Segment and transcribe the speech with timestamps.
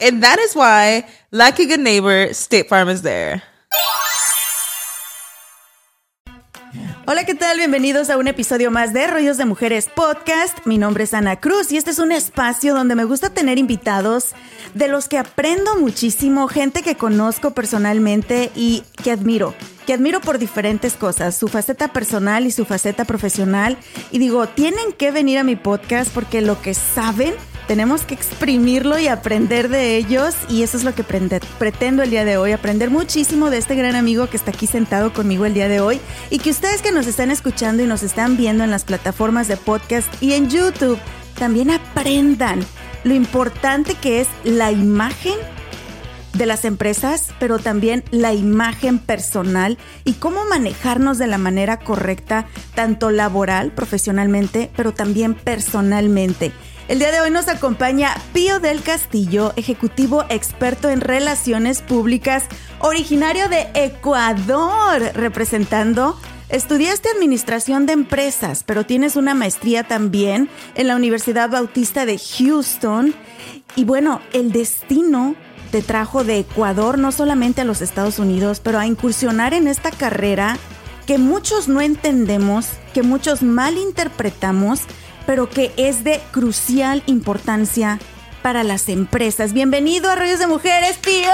[0.00, 3.42] And that is why, like a good neighbor, State Farm is there.
[7.04, 7.56] Hola, ¿qué tal?
[7.56, 10.58] Bienvenidos a un episodio más de Rollos de Mujeres Podcast.
[10.66, 14.34] Mi nombre es Ana Cruz y este es un espacio donde me gusta tener invitados
[14.74, 19.54] de los que aprendo muchísimo, gente que conozco personalmente y que admiro,
[19.86, 23.78] que admiro por diferentes cosas, su faceta personal y su faceta profesional.
[24.12, 27.34] Y digo, tienen que venir a mi podcast porque lo que saben
[27.68, 32.24] tenemos que exprimirlo y aprender de ellos y eso es lo que pretendo el día
[32.24, 35.68] de hoy, aprender muchísimo de este gran amigo que está aquí sentado conmigo el día
[35.68, 38.84] de hoy y que ustedes que nos están escuchando y nos están viendo en las
[38.84, 40.98] plataformas de podcast y en YouTube
[41.38, 42.64] también aprendan
[43.04, 45.36] lo importante que es la imagen
[46.32, 52.46] de las empresas, pero también la imagen personal y cómo manejarnos de la manera correcta,
[52.74, 56.52] tanto laboral, profesionalmente, pero también personalmente.
[56.88, 62.44] El día de hoy nos acompaña Pío del Castillo, ejecutivo experto en relaciones públicas,
[62.78, 70.96] originario de Ecuador, representando Estudiaste Administración de Empresas, pero tienes una maestría también en la
[70.96, 73.14] Universidad Bautista de Houston.
[73.76, 75.34] Y bueno, el destino
[75.70, 79.90] te trajo de Ecuador no solamente a los Estados Unidos, pero a incursionar en esta
[79.90, 80.56] carrera
[81.06, 84.80] que muchos no entendemos, que muchos malinterpretamos
[85.28, 87.98] pero que es de crucial importancia
[88.40, 89.52] para las empresas.
[89.52, 91.28] Bienvenido a Rollos de Mujeres, tío.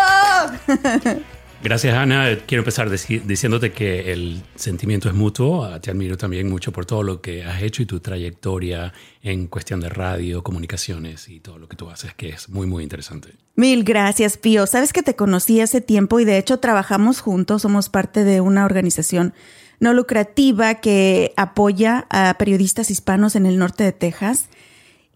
[1.62, 2.36] Gracias, Ana.
[2.44, 5.80] Quiero empezar diciéndote que el sentimiento es mutuo.
[5.80, 9.78] Te admiro también mucho por todo lo que has hecho y tu trayectoria en cuestión
[9.78, 13.28] de radio, comunicaciones y todo lo que tú haces, que es muy, muy interesante.
[13.54, 14.66] Mil gracias, Pío.
[14.66, 18.64] Sabes que te conocí hace tiempo y de hecho trabajamos juntos, somos parte de una
[18.64, 19.34] organización
[19.80, 24.48] no lucrativa que apoya a periodistas hispanos en el norte de Texas.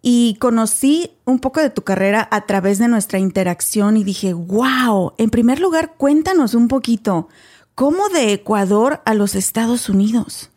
[0.00, 5.14] Y conocí un poco de tu carrera a través de nuestra interacción y dije, wow,
[5.18, 7.28] en primer lugar, cuéntanos un poquito,
[7.74, 10.50] ¿cómo de Ecuador a los Estados Unidos?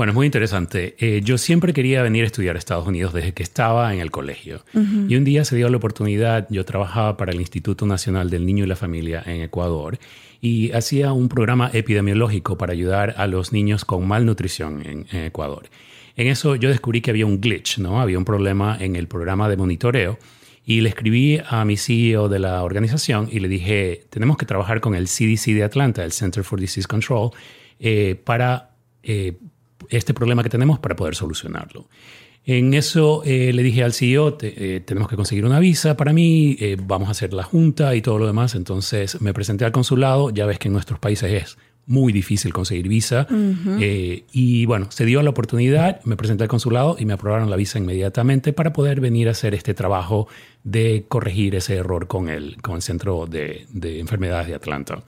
[0.00, 0.96] Bueno, es muy interesante.
[0.98, 4.10] Eh, yo siempre quería venir a estudiar a Estados Unidos desde que estaba en el
[4.10, 4.64] colegio.
[4.72, 8.64] Y un día se dio la oportunidad, yo trabajaba para el Instituto Nacional del Niño
[8.64, 9.98] y la Familia en Ecuador
[10.40, 15.68] y hacía un programa epidemiológico para ayudar a los niños con malnutrición en, Ecuador.
[16.16, 18.00] En eso yo descubrí que había un glitch, ¿no?
[18.00, 20.18] Había un problema en el programa de monitoreo
[20.64, 24.80] y le escribí a mi CEO de la organización y le dije, tenemos que trabajar
[24.80, 27.32] con el CDC de Atlanta, el Center for Disease Control,
[27.78, 28.70] eh, para
[29.02, 29.34] eh,
[29.90, 31.86] este problema que tenemos para poder solucionarlo.
[32.46, 36.56] En eso eh, le dije al CEO, eh, tenemos que conseguir una visa para mí,
[36.58, 38.54] eh, vamos a hacer la junta y todo lo demás.
[38.54, 42.88] Entonces me presenté al consulado, ya ves que en nuestros países es muy difícil conseguir
[42.88, 43.26] visa.
[43.28, 47.78] y bueno, se dio la oportunidad, me presenté al consulado y me aprobaron la visa
[47.78, 50.28] inmediatamente para poder venir a hacer este trabajo
[50.62, 55.02] de corregir ese error con el, con el Centro de, Enfermedades de Atlanta.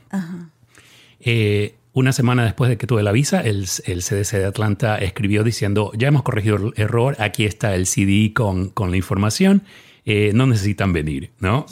[1.94, 6.08] Una semana después de que tuve la visa, el, CDC de Atlanta escribió diciendo, ya
[6.08, 9.62] hemos corregido el error, aquí está el CD con, con la información.
[10.04, 11.64] Eh, no necesitan venir, ¿no?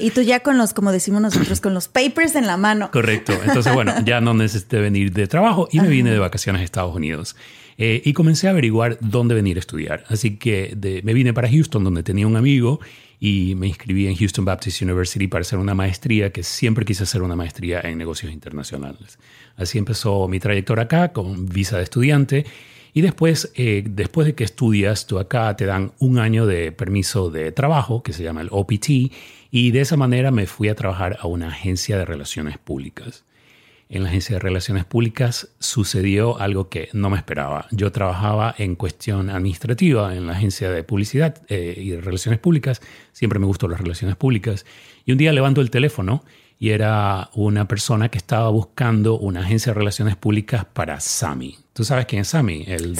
[0.00, 2.90] y tú ya con los, como decimos nosotros, con los papers en la mano.
[2.90, 3.32] Correcto.
[3.46, 6.96] Entonces, bueno, ya no necesité venir de trabajo y me vine de vacaciones a Estados
[6.96, 7.36] Unidos.
[7.78, 10.04] Eh, y comencé a averiguar dónde venir a estudiar.
[10.08, 12.80] Así que me vine para Houston, donde tenía un amigo
[13.20, 17.20] y me inscribí en Houston Baptist University para hacer una maestría, que siempre quise hacer
[17.20, 19.18] una maestría en negocios internacionales.
[19.56, 22.46] Así empezó mi trayectoria acá, con visa de estudiante.
[22.94, 27.30] Y después, eh, después de que estudias, tú acá te dan un año de permiso
[27.30, 29.12] de trabajo, que se llama el OPT,
[29.50, 33.24] y de esa manera me fui a trabajar a una agencia de relaciones públicas.
[33.92, 37.66] En la agencia de relaciones públicas sucedió algo que no me esperaba.
[37.72, 42.80] Yo trabajaba en cuestión administrativa en la agencia de publicidad eh, y de relaciones públicas.
[43.12, 44.64] Siempre me gustó las relaciones públicas.
[45.04, 46.22] Y un día levanto el teléfono
[46.56, 51.58] y era una persona que estaba buscando una agencia de relaciones públicas para Sami.
[51.80, 52.64] ¿Tú sabes quién es Sami?
[52.66, 52.94] El,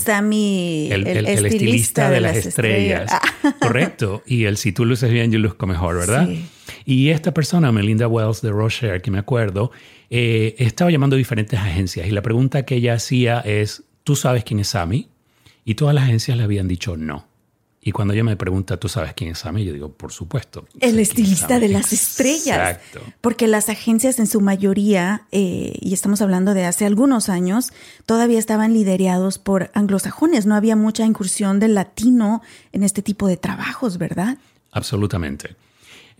[1.06, 3.12] el, estilista, de, las, estrellas.
[3.61, 4.23] Correcto.
[4.25, 6.27] Y el si tú luces bien, yo luzco mejor, ¿verdad?
[6.27, 6.47] Sí.
[6.87, 9.71] Y esta persona, Melinda Wells de Rocher, que me acuerdo,
[10.09, 14.44] eh, estaba llamando a diferentes agencias y la pregunta que ella hacía es, ¿tú sabes
[14.44, 15.11] quién es Sami?
[15.67, 17.29] Y todas las agencias le habían dicho no.
[17.82, 19.65] Y cuando ella me pregunta, ¿tú sabes quién es Sammy?
[19.65, 20.67] Yo digo, por supuesto.
[20.81, 22.77] El estilista de las estrellas.
[22.77, 23.00] Exacto.
[23.23, 27.73] Porque las agencias en su mayoría, eh, y estamos hablando de hace algunos años,
[28.05, 30.44] todavía estaban liderados por anglosajones.
[30.44, 32.43] No había mucha incursión del latino
[32.73, 34.37] en este tipo de trabajos, ¿verdad?
[34.73, 35.56] Absolutamente.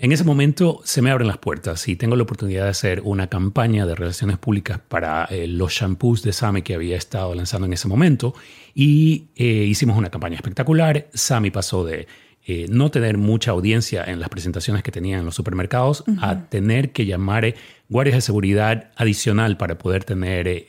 [0.03, 3.27] En ese momento se me abren las puertas y tengo la oportunidad de hacer una
[3.27, 7.75] campaña de relaciones públicas para eh, los shampoos de Sami que había estado lanzando en
[7.75, 8.35] ese momento
[8.75, 11.09] y eh, hicimos una campaña espectacular.
[11.13, 12.07] Sami pasó de
[12.47, 16.93] eh, no tener mucha audiencia en las presentaciones que tenía en los supermercados a tener
[16.93, 17.55] que llamar
[17.91, 20.65] guardias de seguridad adicional para poder tener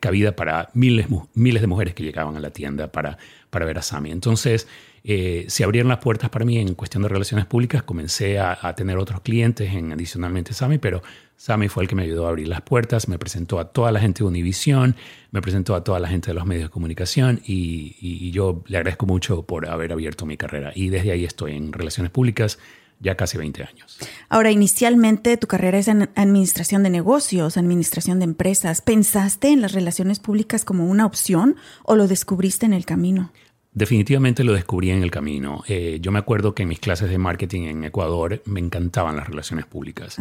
[0.00, 3.18] cabida para miles, miles de mujeres que llegaban a la tienda para,
[3.50, 4.10] para ver a Sami.
[4.10, 4.66] Entonces,
[5.06, 7.82] eh, se abrieron las puertas para mí en cuestión de relaciones públicas.
[7.82, 11.02] Comencé a, tener otros clientes en adicionalmente Sami, pero
[11.36, 14.00] Sami fue el que me ayudó a abrir las puertas, me presentó a toda la
[14.00, 14.96] gente de Univision,
[15.30, 18.78] me presentó a toda la gente de los medios de comunicación y, y yo le
[18.78, 20.72] agradezco mucho por haber abierto mi carrera.
[20.74, 22.58] Y desde ahí estoy en relaciones públicas
[23.00, 23.98] ya casi 20 años.
[24.28, 28.80] Ahora, inicialmente tu carrera es en administración de negocios, administración de empresas.
[28.80, 33.30] ¿Pensaste en las relaciones públicas como una opción o lo descubriste en el camino?
[33.74, 35.64] Definitivamente lo descubrí en el camino.
[35.66, 39.26] Eh, yo me acuerdo que en mis clases de marketing en Ecuador me encantaban las
[39.26, 40.16] relaciones públicas,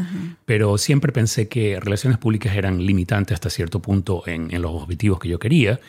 [0.45, 5.29] pero siempre pensé que relaciones públicas eran limitantes hasta cierto punto en, los objetivos que
[5.29, 5.79] yo quería.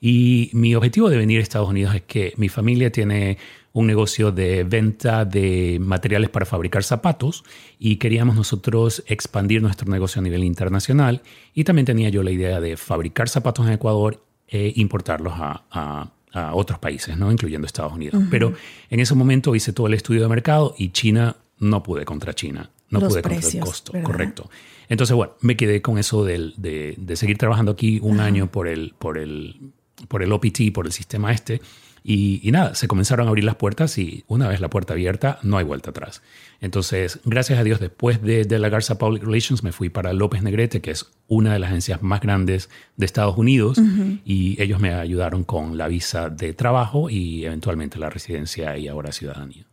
[0.00, 3.36] Y mi objetivo de venir a Estados Unidos es que mi familia tiene
[3.72, 7.42] un negocio de venta de materiales para fabricar zapatos
[7.80, 11.22] y queríamos nosotros expandir nuestro negocio a nivel internacional
[11.52, 16.12] y también tenía yo la idea de fabricar zapatos en Ecuador e importarlos a a
[16.52, 17.30] otros países, ¿no?
[17.30, 18.22] incluyendo Estados Unidos.
[18.30, 18.54] Pero
[18.90, 22.70] en ese momento hice todo el estudio de mercado y China no pude contra China,
[22.90, 24.50] no pude contra el costo, correcto.
[24.88, 28.94] Entonces, bueno, me quedé con eso de, de, seguir trabajando aquí un año por el,
[28.98, 29.72] por, el,
[30.08, 31.60] por el OPT, por el sistema este,
[32.10, 35.58] y, nada, se comenzaron a abrir las puertas y una vez la puerta abierta, no
[35.58, 36.22] hay vuelta atrás.
[36.62, 40.42] Entonces, gracias a Dios, después de, de, la Garza Public Relations, me fui para López
[40.42, 43.78] Negrete, que es una de las agencias más grandes de Estados Unidos,
[44.24, 49.12] y ellos me ayudaron con la visa de trabajo y eventualmente la residencia y ahora
[49.12, 49.66] ciudadanía.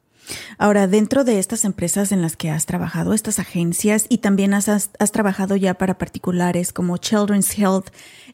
[0.57, 4.67] Ahora, dentro de estas empresas en las que has trabajado, estas agencias, y también has,
[4.67, 7.87] has, trabajado ya para particulares como Children's Health,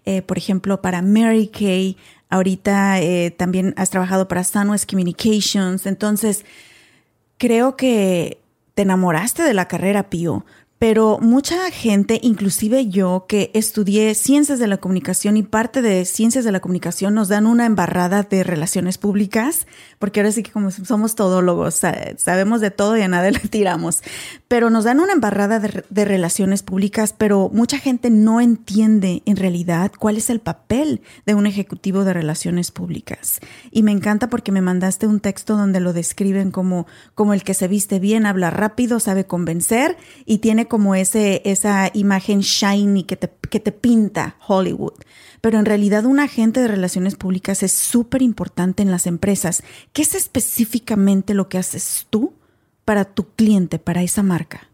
[0.05, 1.97] eh, por ejemplo, para Mary Kay,
[2.31, 5.85] Ahorita eh, también has trabajado para Sunwest Communications.
[5.85, 6.43] Entonces,
[7.37, 8.41] creo que
[8.73, 10.45] te enamoraste de la carrera, Pío
[10.81, 16.43] pero mucha gente, inclusive yo que estudié ciencias de la comunicación y parte de ciencias
[16.43, 19.67] de la comunicación nos dan una embarrada de relaciones públicas,
[19.99, 21.79] porque ahora sí que como somos todólogos,
[22.17, 24.01] sabemos de todo y a nada le tiramos,
[24.47, 29.35] pero nos dan una embarrada de, de relaciones públicas, pero mucha gente no entiende en
[29.35, 33.39] realidad cuál es el papel de un ejecutivo de relaciones públicas.
[33.69, 37.53] Y me encanta porque me mandaste un texto donde lo describen como, como el que
[37.53, 39.95] se viste bien, habla rápido, sabe convencer
[40.25, 44.93] y tiene como ese, esa imagen shiny que te, que te pinta Hollywood.
[45.41, 49.63] Pero en realidad un agente de relaciones públicas es súper importante en las empresas.
[49.91, 52.35] ¿Qué es específicamente lo que haces tú
[52.85, 54.69] para tu cliente, para esa marca?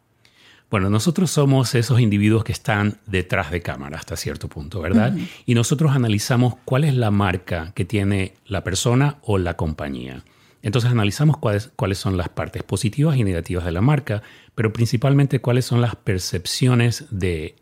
[0.70, 5.18] Bueno, nosotros somos esos individuos que están detrás de cámara hasta cierto punto, ¿verdad?
[5.48, 10.24] Y nosotros analizamos cuál es la marca que tiene la persona o la compañía.
[10.62, 14.22] Entonces analizamos cuáles, cuáles son las partes positivas y negativas de la marca,
[14.58, 17.58] pero principalmente cuáles son las percepciones de,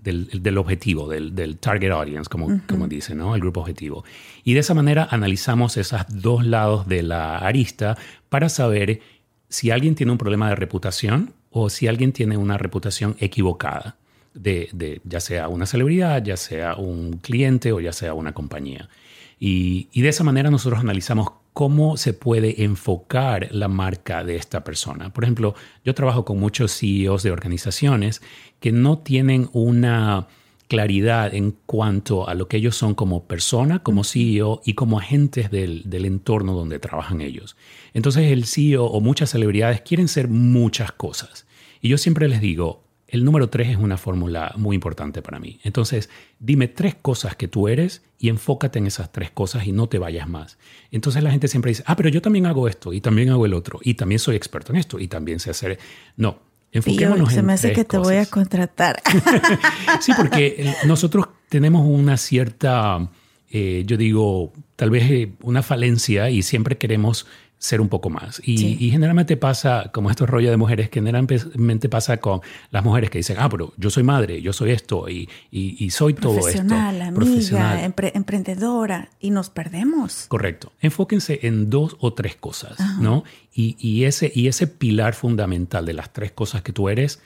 [0.00, 3.34] del, objetivo, del, target audience, como, como dice, ¿no?
[3.34, 4.04] El grupo objetivo.
[4.44, 7.96] Y de esa manera analizamos esos dos lados de la arista
[8.28, 9.00] para saber
[9.48, 13.96] si alguien tiene un problema de reputación o si alguien tiene una reputación equivocada.
[14.34, 18.90] De, de, ya sea una celebridad, ya sea un cliente o ya sea una compañía.
[19.38, 24.64] Y, y, de esa manera nosotros analizamos cómo se puede enfocar la marca de esta
[24.64, 25.12] persona.
[25.12, 25.54] Por ejemplo,
[25.84, 28.22] yo trabajo con muchos CEOs de organizaciones
[28.60, 30.28] que no tienen una
[30.70, 35.50] claridad en cuanto a lo que ellos son como persona, como CEO y como agentes
[35.50, 37.56] del, entorno donde trabajan ellos.
[37.92, 41.46] Entonces el CEO o muchas celebridades quieren ser muchas cosas.
[41.80, 45.58] Y yo siempre les digo, el número tres es una fórmula muy importante para mí.
[45.64, 49.88] Entonces, dime tres cosas que tú eres y enfócate en esas tres cosas y no
[49.88, 50.58] te vayas más.
[50.90, 53.54] Entonces la gente siempre dice, ah, pero yo también hago esto y también hago el
[53.54, 55.78] otro y también soy experto en esto y también sé hacer...
[56.16, 56.38] No,
[56.70, 59.02] enfoquémonos se me hace que te voy a contratar.
[60.00, 63.08] sí, porque nosotros tenemos una cierta,
[63.50, 67.26] eh, yo digo, tal vez eh, una falencia y siempre queremos
[67.60, 68.40] ser un poco más.
[68.42, 72.40] Y, generalmente pasa, como estos rollos de mujeres, que generalmente pasa con
[72.70, 76.14] las mujeres que dicen, ah, pero yo soy madre, yo soy esto y, y, soy
[76.14, 76.62] todo esto.
[76.62, 80.24] Amiga, profesional, emprendedora, y nos perdemos.
[80.28, 80.72] Correcto.
[80.80, 83.24] Enfóquense en dos o tres cosas, ¿no?
[83.52, 87.20] Y, ese, y ese pilar fundamental de las tres cosas que tú eres,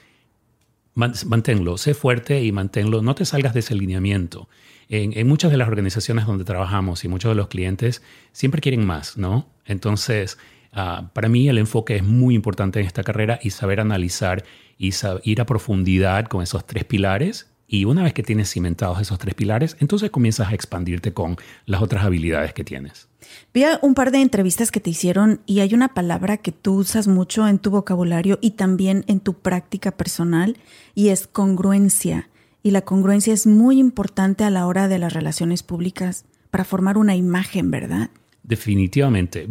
[0.95, 4.49] manténlo, sé fuerte y manténlo, no te salgas de ese lineamiento.
[4.89, 8.01] En, muchas de las organizaciones donde trabajamos y muchos de los clientes
[8.31, 9.47] siempre quieren más, ¿no?
[9.65, 10.37] Entonces,
[10.73, 14.43] ah, para mí el enfoque es muy importante en esta carrera y saber analizar
[14.77, 17.51] y ir a profundidad con esos tres pilares.
[17.67, 21.81] Y una vez que tienes cimentados esos tres pilares, entonces comienzas a expandirte con las
[21.81, 23.07] otras habilidades que tienes.
[23.55, 27.07] Vi un par de entrevistas que te hicieron y hay una palabra que tú usas
[27.07, 30.57] mucho en tu vocabulario y también en tu práctica personal
[30.93, 32.29] y es congruencia
[32.65, 36.97] y la congruencia es muy importante a la hora de las relaciones públicas para formar
[36.97, 38.09] una imagen, ¿verdad?
[38.41, 39.47] Definitivamente,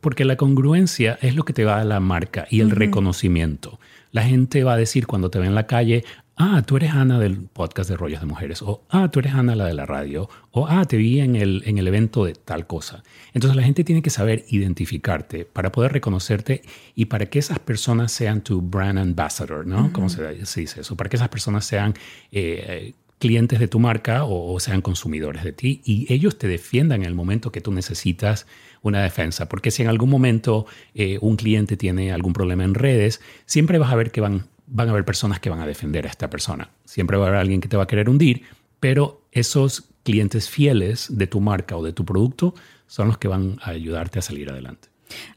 [0.00, 3.78] porque la congruencia es lo que te va a la marca y el reconocimiento.
[4.10, 6.04] La gente va a decir cuando te ve en la calle,
[6.38, 9.54] ah, tú eres Ana del podcast de Rollos de Mujeres, o ah, tú eres Ana
[9.54, 12.66] la de la radio, o ah, te vi en el, en el evento de tal
[12.66, 13.02] cosa.
[13.34, 16.62] Entonces la gente tiene que saber identificarte para poder reconocerte
[16.94, 19.92] y para que esas personas sean tu brand ambassador, ¿no?
[19.92, 20.96] ¿Cómo se, dice eso?
[20.96, 21.94] Para que esas personas sean...
[22.32, 27.08] Eh, clientes de tu marca o, sean consumidores de ti y ellos te defiendan en
[27.08, 28.46] el momento que tú necesitas
[28.80, 29.48] una defensa.
[29.48, 33.92] Porque si en algún momento eh, un cliente tiene algún problema en redes, siempre vas
[33.92, 36.70] a ver que van van a haber personas que van a defender a esta persona.
[36.84, 38.42] Siempre va a haber alguien que te va a querer hundir,
[38.80, 42.54] pero esos clientes fieles de tu marca o de tu producto
[42.86, 44.88] son los que van a ayudarte a salir adelante.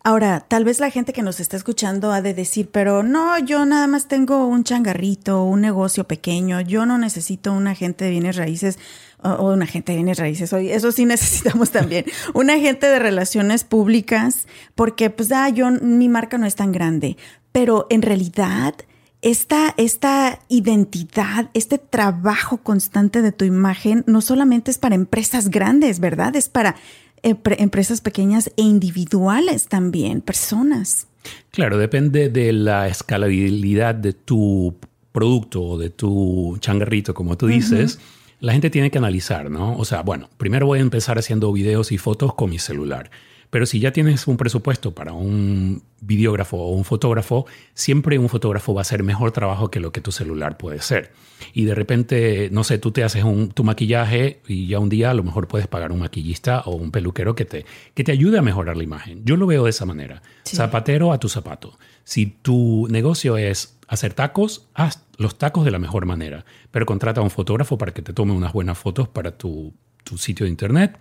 [0.03, 3.65] Ahora, tal vez la gente que nos está escuchando ha de decir, pero no, yo
[3.65, 8.35] nada más tengo un changarrito, un negocio pequeño, yo no necesito un agente de bienes
[8.35, 8.79] raíces
[9.23, 14.47] o un agente de bienes raíces, eso sí necesitamos también, un agente de relaciones públicas,
[14.75, 17.15] porque pues, ah, yo, mi marca no es tan grande,
[17.51, 18.75] pero en realidad
[19.21, 25.99] esta, esta identidad, este trabajo constante de tu imagen, no solamente es para empresas grandes,
[25.99, 26.35] ¿verdad?
[26.35, 26.75] Es para
[27.23, 31.07] empresas pequeñas e individuales también, personas.
[31.51, 34.75] Claro, depende de la escalabilidad de tu
[35.11, 37.99] producto o de tu changarrito, como tú dices.
[38.39, 39.77] La gente tiene que analizar, ¿no?
[39.77, 43.11] O sea, bueno, primero voy a empezar haciendo videos y fotos con mi celular.
[43.51, 48.73] Pero si ya tienes un presupuesto para un videógrafo o un fotógrafo, siempre un fotógrafo
[48.73, 51.11] va a hacer mejor trabajo que lo que tu celular puede ser.
[51.53, 55.11] Y de repente, no sé, tú te haces un, tu maquillaje y ya un día
[55.11, 58.37] a lo mejor puedes pagar un maquillista o un peluquero que te, que te ayude
[58.37, 59.25] a mejorar la imagen.
[59.25, 60.21] Yo lo veo de esa manera.
[60.45, 61.77] Zapatero a tu zapato.
[62.05, 67.19] Si tu negocio es hacer tacos, haz los tacos de la mejor manera, pero contrata
[67.19, 69.73] a un fotógrafo para que te tome unas buenas fotos para tu,
[70.05, 70.97] tu sitio de internet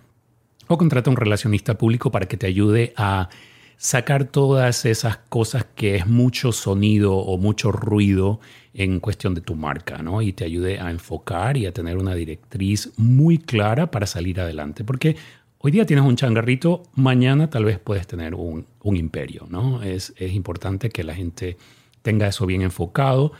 [0.72, 3.28] o contrata un relacionista público para que te ayude a
[3.76, 8.38] sacar todas esas cosas que es mucho sonido o mucho ruido
[8.72, 10.22] en cuestión de tu marca, ¿no?
[10.22, 14.84] Y te ayude a enfocar y a tener una directriz muy clara para salir adelante.
[14.84, 15.16] Porque
[15.58, 19.82] hoy día tienes un changarrito, mañana tal vez puedes tener un, imperio, ¿no?
[19.82, 21.56] Es, es importante que la gente
[22.02, 23.32] tenga eso bien enfocado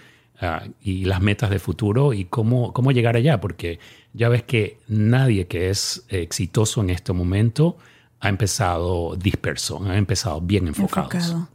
[0.42, 3.78] Ah, y las metas de futuro y cómo, cómo llegar allá, porque
[4.14, 7.76] ya ves que nadie que es exitoso en este momento
[8.20, 11.48] ha empezado disperso, ha empezado bien enfocado.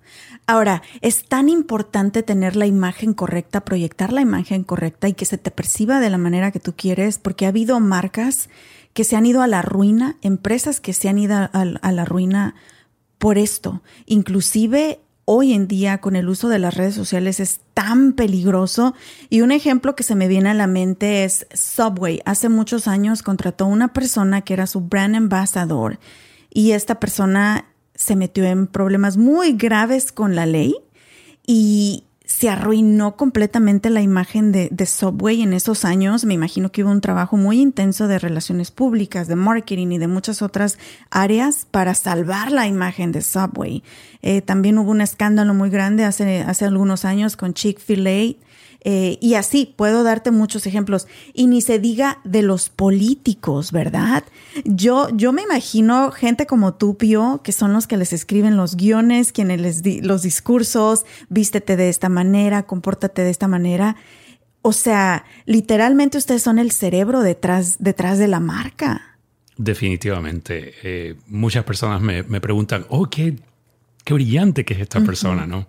[0.45, 5.39] Ahora, es tan importante tener la imagen correcta, proyectar la imagen correcta y que se
[5.39, 8.49] te perciba de la manera que tú quieres, porque ha habido marcas
[8.93, 12.05] que se han ido a la ruina, empresas que se han ido a, a la
[12.05, 12.53] ruina
[13.17, 13.81] por esto.
[14.05, 18.95] Inclusive hoy en día con el uso de las redes sociales es tan peligroso.
[19.29, 22.21] Y un ejemplo que se me viene a la mente es Subway.
[22.25, 25.99] Hace muchos años contrató una persona que era su brand ambassador
[26.53, 27.65] y esta persona
[27.95, 30.75] se metió en problemas muy graves con la ley
[31.45, 36.25] y se arruinó completamente la imagen de, Subway en esos años.
[36.25, 40.07] Me imagino que hubo un trabajo muy intenso de relaciones públicas, de marketing y de
[40.07, 40.77] muchas otras
[41.09, 43.83] áreas para salvar la imagen de Subway.
[44.21, 48.44] Eh, también hubo un escándalo muy grande hace, hace algunos años con Chick-fil-A.
[48.87, 51.07] Eh, y así puedo darte muchos ejemplos.
[51.33, 54.23] Y ni se diga de los políticos, ¿verdad?
[54.63, 58.75] Yo, yo me imagino gente como tú, Pio, que son los que les escriben los
[58.75, 63.95] guiones, quienes les di los discursos, vístete de esta manera, compórtate de esta manera.
[64.61, 69.17] O sea, literalmente ustedes son el cerebro detrás, detrás de la marca.
[69.57, 70.75] Definitivamente.
[70.83, 73.35] Eh, muchas personas me, me, preguntan, oh, qué,
[74.03, 75.65] qué brillante que es esta persona, ¿no?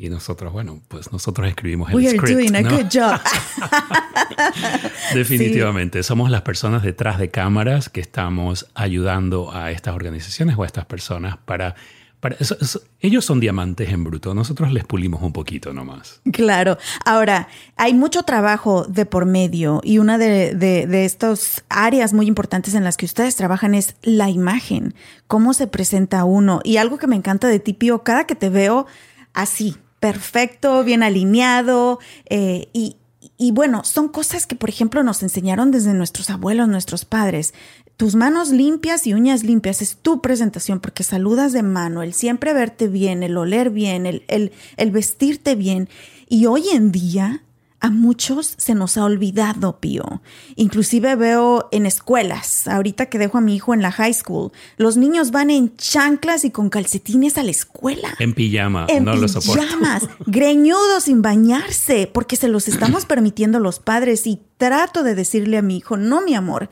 [0.00, 2.22] Y nosotros, bueno, pues nosotros escribimos el We script.
[2.22, 2.70] are doing a ¿no?
[2.70, 3.20] good job.
[5.14, 6.04] Definitivamente.
[6.04, 10.84] Somos las personas detrás de cámaras que estamos ayudando a estas organizaciones o a estas
[10.84, 11.74] personas para...
[12.20, 14.34] para eso, eso, ellos son diamantes en bruto.
[14.34, 16.20] Nosotros les pulimos un poquito nomás.
[16.32, 16.78] Claro.
[17.04, 22.28] Ahora, hay mucho trabajo de por medio y una de, de, de estas áreas muy
[22.28, 24.94] importantes en las que ustedes trabajan es la imagen.
[25.26, 26.60] Cómo se presenta uno.
[26.62, 28.86] Y algo que me encanta de ti, Pío, cada que te veo
[29.34, 31.98] así, perfecto, bien alineado.
[32.28, 32.96] Eh, y,
[33.36, 37.54] y, bueno, son cosas que, por ejemplo, nos enseñaron desde nuestros abuelos, nuestros padres.
[37.96, 42.52] Tus manos limpias y uñas limpias es tu presentación porque saludas de mano, el siempre
[42.52, 45.88] verte bien, el oler bien, el, el, el vestirte bien.
[46.28, 47.42] Y hoy en día
[47.80, 50.20] a muchos se nos ha olvidado, Pío.
[50.56, 54.96] Inclusive veo en escuelas, ahorita que dejo a mi hijo en la high school, los
[54.96, 58.14] niños van en chanclas y con calcetines a la escuela.
[58.18, 59.62] En pijama, en no lo soporto.
[59.62, 65.58] pijamas, greñudos sin bañarse, porque se los estamos permitiendo los padres y trato de decirle
[65.58, 66.70] a mi hijo, no, mi amor,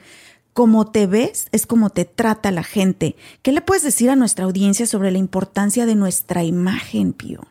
[0.52, 3.14] como te ves es como te trata la gente.
[3.42, 7.42] ¿Qué le puedes decir a nuestra audiencia sobre la importancia de nuestra imagen, Pío?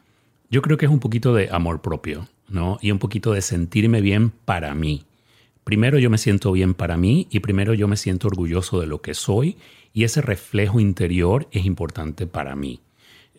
[0.50, 2.28] Yo creo que es un poquito de amor propio.
[2.48, 2.78] ¿No?
[2.82, 5.06] Y un poquito de sentirme bien para mí.
[5.64, 9.02] Primero yo me siento bien para mí y primero yo me siento orgulloso de lo
[9.02, 9.58] que soy
[9.94, 12.82] y ese reflejo interior es importante para mí.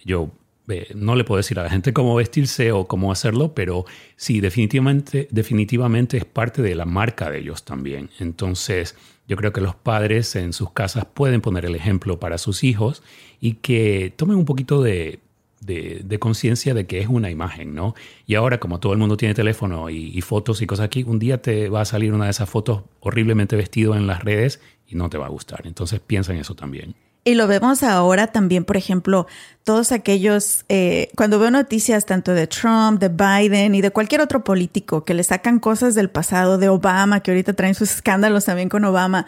[0.05, 0.33] Yo
[0.69, 3.85] eh, no le puedo decir a la gente cómo vestirse o cómo hacerlo, pero
[4.17, 8.11] sí, definitivamente, definitivamente es parte de la marca de ellos también.
[8.19, 8.97] Entonces,
[9.29, 13.03] yo creo que los padres en sus casas pueden poner el ejemplo para sus hijos
[13.41, 15.21] y que tomen un poquito de,
[15.67, 17.95] de, conciencia de que es una imagen, ¿no?
[18.27, 21.19] Y ahora, como todo el mundo tiene teléfono y, y, fotos y cosas aquí, un
[21.19, 24.95] día te va a salir una de esas fotos horriblemente vestido en las redes y
[24.95, 25.67] no te va a gustar.
[25.67, 26.95] Entonces piensa en eso también.
[27.27, 29.27] Y lo vemos ahora también, por ejemplo,
[29.65, 34.45] todos aquellos, eh, cuando veo noticias tanto de Trump, de Biden y de cualquier otro
[34.45, 38.69] político que le sacan cosas del pasado, de Obama, que ahorita traen sus escándalos también
[38.69, 39.27] con Obama,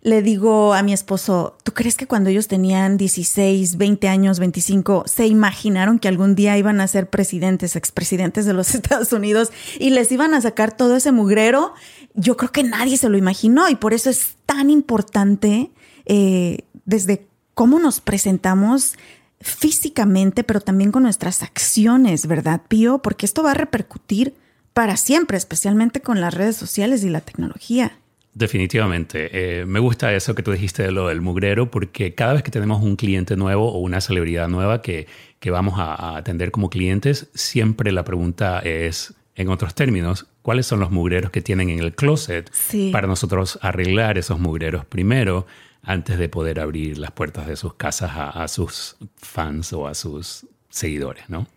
[0.00, 5.04] le digo a mi esposo, ¿tú crees que cuando ellos tenían 16, 20 años, 25,
[5.06, 9.90] se imaginaron que algún día iban a ser presidentes, expresidentes de los Estados Unidos y
[9.90, 11.74] les iban a sacar todo ese mugrero?
[12.14, 15.72] Yo creo que nadie se lo imaginó y por eso es tan importante
[16.06, 18.94] eh, desde cómo nos presentamos
[19.40, 22.98] físicamente, pero también con nuestras acciones, ¿verdad, Pío?
[22.98, 24.34] Porque esto va a repercutir
[24.72, 27.98] para siempre, especialmente con las redes sociales y la tecnología.
[28.38, 29.30] Definitivamente.
[29.32, 32.52] Eh, me gusta eso que tú dijiste de lo del mugrero, porque cada vez que
[32.52, 35.08] tenemos un cliente nuevo o una celebridad nueva que,
[35.40, 40.66] que vamos a, a, atender como clientes, siempre la pregunta es, en otros términos, ¿cuáles
[40.66, 42.90] son los mugreros que tienen en el closet sí.
[42.92, 45.44] para nosotros arreglar esos mugreros primero
[45.82, 49.94] antes de poder abrir las puertas de sus casas a, a sus fans o a
[49.94, 51.48] sus seguidores, ¿no?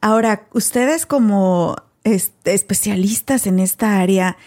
[0.00, 4.38] Ahora, ustedes como este, especialistas en esta área,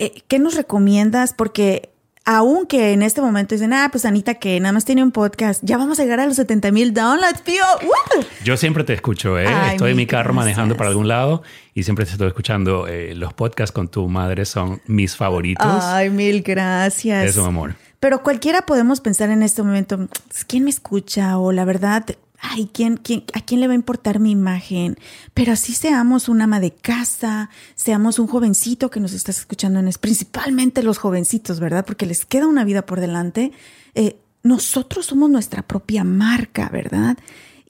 [0.00, 1.34] eh, ¿qué nos recomiendas?
[1.34, 1.90] Porque
[2.24, 5.76] aunque en este momento dicen, ah, pues Anita que nada más tiene un podcast, ya
[5.76, 7.62] vamos a llegar a los 70 mil downloads, tío.
[7.82, 8.24] ¡Woo!
[8.44, 9.46] Yo siempre te escucho, ¿eh?
[9.46, 10.36] Ay, estoy en mi carro gracias.
[10.36, 11.42] manejando para algún lado
[11.74, 12.86] y siempre te estoy escuchando.
[12.86, 15.82] Eh, los podcasts con tu madre son mis favoritos.
[15.84, 17.24] Ay, mil gracias.
[17.24, 17.74] Es un amor.
[18.00, 20.08] Pero cualquiera podemos pensar en este momento,
[20.46, 21.38] ¿quién me escucha?
[21.38, 22.04] O la verdad,
[22.40, 24.96] ay, ¿quién, quién, ¿a quién le va a importar mi imagen?
[25.34, 29.98] Pero así seamos un ama de casa, seamos un jovencito que nos estás escuchando, es
[29.98, 31.84] principalmente los jovencitos, ¿verdad?
[31.84, 33.52] Porque les queda una vida por delante.
[33.94, 37.18] Eh, nosotros somos nuestra propia marca, ¿verdad?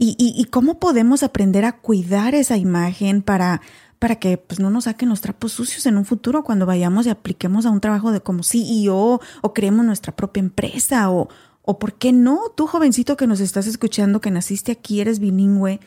[0.03, 3.61] Y, y, cómo podemos aprender a cuidar esa imagen para,
[3.99, 7.11] para que pues, no nos saquen los trapos sucios en un futuro cuando vayamos y
[7.11, 11.29] apliquemos a un trabajo de como CEO o creemos nuestra propia empresa o,
[11.63, 15.81] o por qué no, tú jovencito que nos estás escuchando, que naciste aquí, eres bilingüe,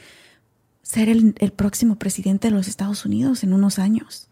[0.81, 4.29] ser el, el próximo presidente de los Estados Unidos en unos años.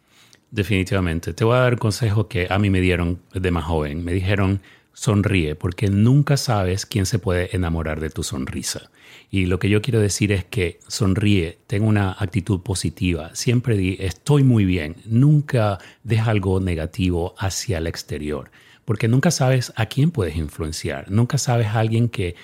[0.51, 1.33] Definitivamente.
[1.33, 4.03] Te voy a dar un consejo que a mí me dieron de más joven.
[4.03, 4.61] Me dijeron,
[4.93, 8.91] sonríe, porque nunca sabes quién se puede enamorar de tu sonrisa.
[9.29, 13.97] Y lo que yo quiero decir es que sonríe, ten una actitud positiva, siempre di,
[13.99, 18.51] estoy muy bien, nunca deja algo negativo hacia el exterior,
[18.85, 22.35] porque nunca sabes a quién puedes influenciar, nunca sabes a alguien que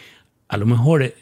[0.47, 1.13] a lo mejor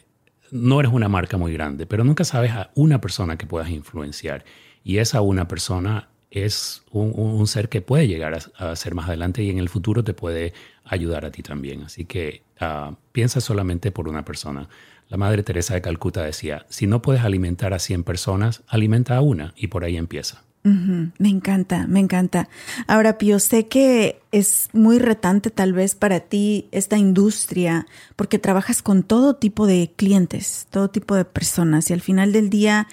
[0.50, 4.44] no eres una marca muy grande, pero nunca sabes a una persona que puedas influenciar.
[4.84, 9.50] Y esa una persona es un, ser que puede llegar a, ser más adelante y
[9.50, 10.52] en el futuro te puede
[10.84, 11.82] ayudar a ti también.
[11.82, 14.68] Así que ah, piensa solamente por una persona.
[15.08, 19.20] La Madre Teresa de Calcuta decía, si no puedes alimentar a 100 personas, alimenta a
[19.20, 20.45] una y por ahí empieza.
[20.66, 22.48] Me encanta, me encanta.
[22.88, 28.82] Ahora, Pío, sé que es muy retante tal vez para ti esta industria, porque trabajas
[28.82, 32.88] con todo tipo de clientes, todo tipo de personas, y al final del día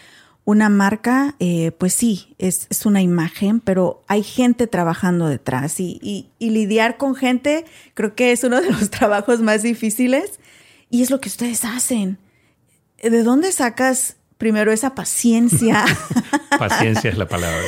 [0.46, 6.98] una marca, eh, pues sí, es, una imagen, pero hay gente trabajando detrás y, lidiar
[6.98, 10.40] con gente creo que es uno de los trabajos más difíciles
[10.90, 12.20] y es lo que ustedes hacen.
[13.02, 15.86] ¿De dónde sacas primero esa paciencia?
[16.60, 17.63] paciencia es la palabra.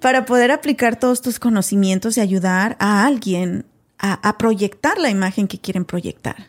[0.00, 3.66] Para poder aplicar todos tus conocimientos y ayudar a alguien
[3.98, 6.48] a proyectar la imagen que quieren proyectar.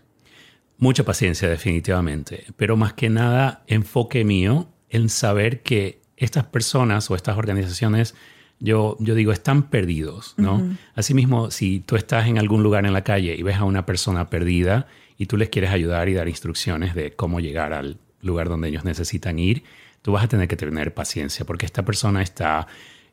[0.78, 7.16] Mucha paciencia, definitivamente, pero más que nada enfoque mío en saber que estas personas o
[7.16, 8.16] estas organizaciones,
[8.62, 10.78] yo, yo digo, están perdidos, ¿no?
[10.96, 14.30] Asimismo, si tú estás en algún lugar en la calle y ves a una persona
[14.30, 18.70] perdida y tú les quieres ayudar y dar instrucciones de cómo llegar al lugar donde
[18.70, 19.64] ellos necesitan ir,
[20.02, 22.68] tú vas a tener que tener paciencia porque esta persona está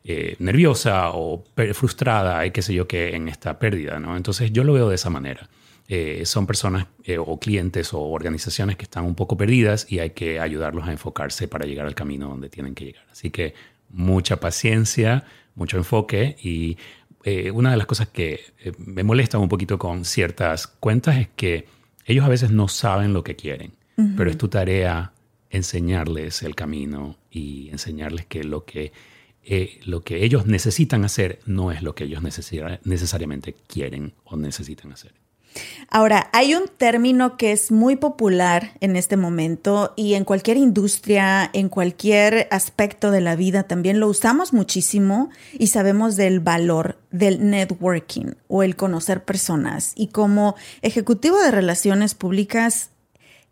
[0.05, 4.17] eh, nerviosa o frustrada y qué sé yo qué en esta pérdida, ¿no?
[4.17, 5.49] Entonces yo lo veo de esa manera.
[5.87, 10.09] Eh, son personas eh, o clientes o organizaciones que están un poco perdidas y hay
[10.09, 13.05] que ayudarlos a enfocarse para llegar al camino donde tienen que llegar.
[13.11, 13.53] Así que
[13.89, 15.23] mucha paciencia,
[15.55, 16.77] mucho enfoque y
[17.53, 18.41] una de las cosas que
[18.77, 21.67] me molesta un poquito con ciertas cuentas es que
[22.05, 25.13] ellos a veces no saben lo que quieren, pero es tu tarea
[25.49, 28.91] enseñarles el camino y enseñarles que lo que,
[29.85, 35.13] lo que ellos necesitan hacer no es lo que ellos necesariamente quieren o necesitan hacer.
[35.89, 41.49] Ahora, hay un término que es muy popular en este momento y en cualquier industria,
[41.53, 47.49] en cualquier aspecto de la vida también lo usamos muchísimo y sabemos del valor del
[47.49, 49.93] networking o el conocer personas.
[49.95, 52.89] Y como ejecutivo de relaciones públicas,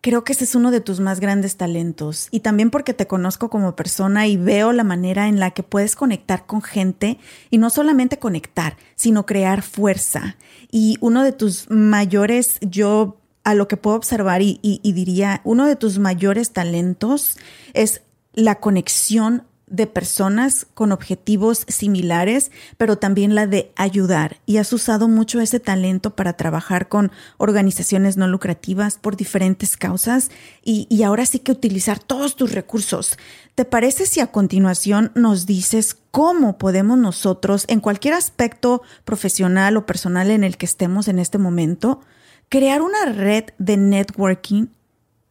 [0.02, 3.52] Creo que ese es uno de tus más grandes talentos y también porque te conozco
[3.52, 7.20] como persona y veo la manera en la que puedes conectar con gente
[7.52, 10.38] y no solamente conectar, sino crear fuerza.
[10.72, 15.68] Y uno de tus mayores, yo a lo que puedo observar y, y diría, uno
[15.68, 17.38] de tus mayores talentos
[17.74, 18.02] es
[18.34, 24.38] la conexión de personas con objetivos similares, pero también la de ayudar.
[24.46, 30.30] Y has usado mucho ese talento para trabajar con organizaciones no lucrativas por diferentes causas
[30.64, 33.18] y, y, ahora sí que utilizar todos tus recursos.
[33.56, 39.86] ¿Te parece si a continuación nos dices cómo podemos nosotros, en cualquier aspecto profesional o
[39.86, 42.02] personal en el que estemos en este momento,
[42.50, 44.68] crear una red de networking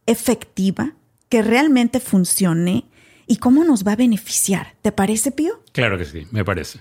[0.07, 0.95] efectiva
[1.29, 2.90] que realmente funcione?
[3.31, 4.75] Y cómo nos va a beneficiar.
[4.83, 5.63] ¿Te parece, Pío?
[5.71, 6.81] Claro que sí, me parece.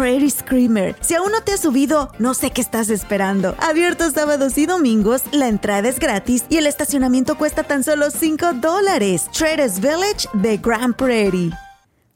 [0.00, 0.96] Prairie Screamer.
[1.02, 3.54] Si aún no te has subido, no sé qué estás esperando.
[3.60, 8.54] Abierto sábados y domingos, la entrada es gratis y el estacionamiento cuesta tan solo 5
[8.54, 9.28] dólares.
[9.30, 11.50] Traders Village de Grand Prairie.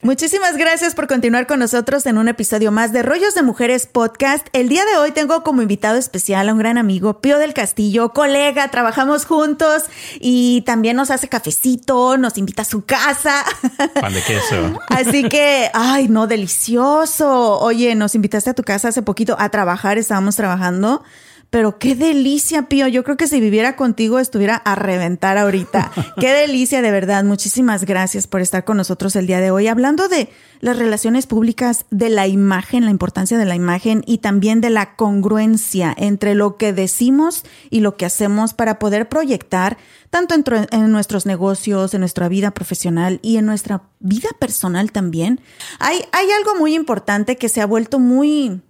[0.01, 4.45] Muchísimas gracias por continuar con nosotros en un episodio más de Rollos de Mujeres Podcast.
[4.51, 8.09] El día de hoy tengo como invitado especial a un gran amigo, Pío del Castillo,
[8.09, 9.83] colega, trabajamos juntos
[10.19, 13.45] y también nos hace cafecito, nos invita a su casa.
[14.01, 14.79] Pan de queso.
[14.89, 17.57] Así que, ay, no, delicioso.
[17.59, 21.03] Oye, nos invitaste a tu casa hace poquito a trabajar, estábamos trabajando
[21.49, 22.87] pero qué delicia, Pío.
[22.87, 25.91] Yo creo que si viviera contigo estuviera a reventar ahorita.
[26.19, 27.23] qué delicia, de verdad.
[27.23, 29.67] Muchísimas gracias por estar con nosotros el día de hoy.
[29.67, 30.29] Hablando de
[30.59, 34.95] las relaciones públicas, de la imagen, la importancia de la imagen y también de la
[34.95, 39.77] congruencia entre lo que decimos y lo que hacemos para poder proyectar
[40.09, 40.35] tanto
[40.71, 45.41] en, nuestros negocios, en nuestra vida profesional y en nuestra vida personal también.
[45.79, 48.61] Hay, hay algo muy importante que se ha vuelto muy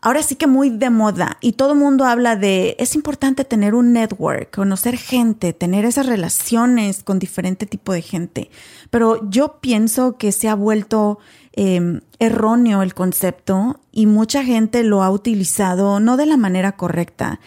[0.00, 3.74] ahora sí que muy de moda y todo el mundo habla de, es importante tener
[3.74, 8.50] un network, conocer gente, tener esas relaciones con diferente tipo de gente.
[8.90, 11.18] Pero yo pienso que se ha vuelto
[11.52, 17.40] em, erróneo el concepto y mucha gente lo ha utilizado no de la manera correcta.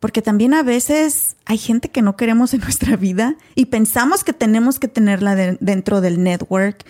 [0.00, 4.32] Porque también a veces hay gente que no queremos en nuestra vida y pensamos que
[4.32, 6.84] tenemos que tenerla dentro del network,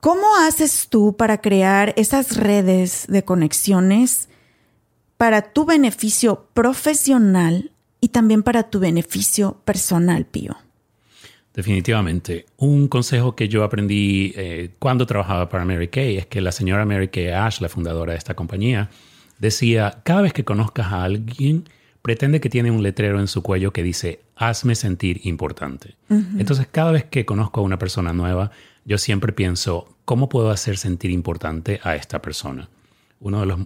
[0.00, 4.28] ¿Cómo haces tú para crear esas redes de conexiones
[5.16, 10.56] para tu beneficio profesional y también para tu beneficio personal, Pío?
[11.52, 12.46] Definitivamente.
[12.58, 16.84] Un consejo que yo aprendí eh, cuando trabajaba para Mary Kay es que la señora
[16.84, 18.90] Mary Kay Ash, la fundadora de esta compañía,
[19.40, 21.64] decía, cada vez que conozcas a alguien,
[22.02, 25.96] pretende que tiene un letrero en su cuello que dice, hazme sentir importante.
[26.38, 28.52] Entonces, cada vez que conozco a una persona nueva,
[28.88, 32.70] yo siempre pienso, ¿cómo puedo hacer sentir importante a esta persona?
[33.20, 33.60] Uno de los,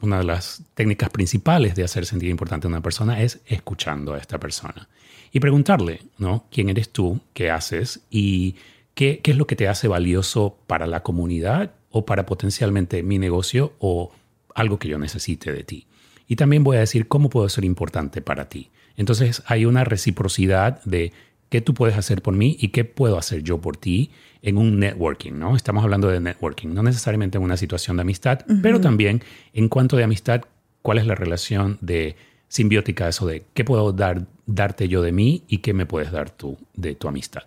[0.00, 4.18] una de las técnicas principales de hacer sentir importante a una persona es escuchando a
[4.18, 4.88] esta persona
[5.30, 6.46] y preguntarle, ¿no?
[6.50, 7.20] ¿Quién eres tú?
[7.34, 8.00] ¿Qué haces?
[8.10, 8.56] ¿Y
[8.94, 13.20] qué, qué es lo que te hace valioso para la comunidad o para potencialmente mi
[13.20, 14.10] negocio o
[14.56, 15.86] algo que yo necesite de ti?
[16.26, 18.70] Y también voy a decir cómo puedo ser importante para ti.
[18.96, 21.12] Entonces hay una reciprocidad de
[21.54, 24.10] qué tú puedes hacer por mí y qué puedo hacer yo por ti
[24.42, 25.54] en un networking, ¿no?
[25.54, 29.96] Estamos hablando de networking, no necesariamente en una situación de amistad, pero también en cuanto
[29.96, 30.40] de amistad,
[30.82, 32.16] cuál es la relación de
[32.48, 36.28] simbiótica, eso de qué puedo dar, darte yo de mí y qué me puedes dar
[36.28, 37.44] tú de tu amistad.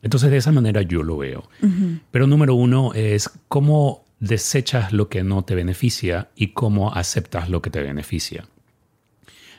[0.00, 1.46] Entonces, de esa manera yo lo veo.
[2.10, 7.60] Pero número uno es cómo desechas lo que no te beneficia y cómo aceptas lo
[7.60, 8.46] que te beneficia.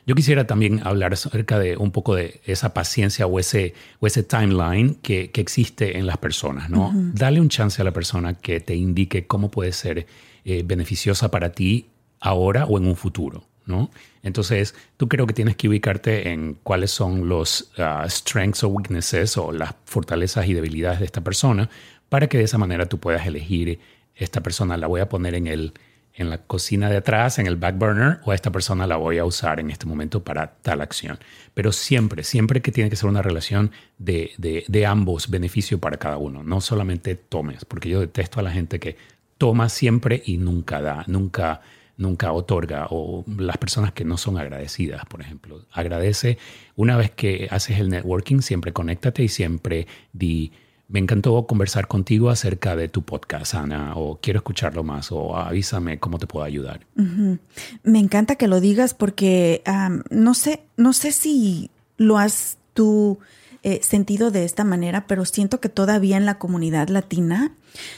[0.05, 4.23] Yo quisiera también hablar acerca de un poco de esa paciencia o ese, o ese
[4.23, 6.91] timeline que, que existe en las personas, ¿no?
[6.93, 10.07] Dale un chance a la persona que te indique cómo puede ser
[10.43, 11.87] eh, beneficiosa para ti
[12.19, 13.91] ahora o en un futuro, ¿no?
[14.23, 19.37] Entonces, tú creo que tienes que ubicarte en cuáles son los uh, strengths o weaknesses
[19.37, 21.69] o las fortalezas y debilidades de esta persona
[22.09, 23.79] para que de esa manera tú puedas elegir
[24.15, 25.73] esta persona la voy a poner en el
[26.13, 29.17] en la cocina de atrás, en el back burner, o a esta persona la voy
[29.17, 31.19] a usar en este momento para tal acción.
[31.54, 36.17] Pero siempre, siempre que tiene que ser una relación de, de, ambos, beneficio para cada
[36.17, 38.97] uno, no solamente tomes, porque yo detesto a la gente que
[39.38, 41.62] toma siempre y nunca da, nunca,
[41.97, 45.65] nunca otorga, o las personas que no son agradecidas, por ejemplo.
[45.71, 46.38] Agradece
[46.76, 50.52] una vez que haces el networking, siempre conéctate y siempre di
[50.91, 55.99] me encantó conversar contigo acerca de tu podcast, Ana, o quiero escucharlo más, o avísame
[55.99, 56.82] cómo te puedo ayudar.
[56.95, 59.63] Me encanta que lo digas porque
[60.10, 63.19] no sé, no sé si lo has tú
[63.63, 67.54] eh, sentido de esta manera, pero siento que todavía en la comunidad latina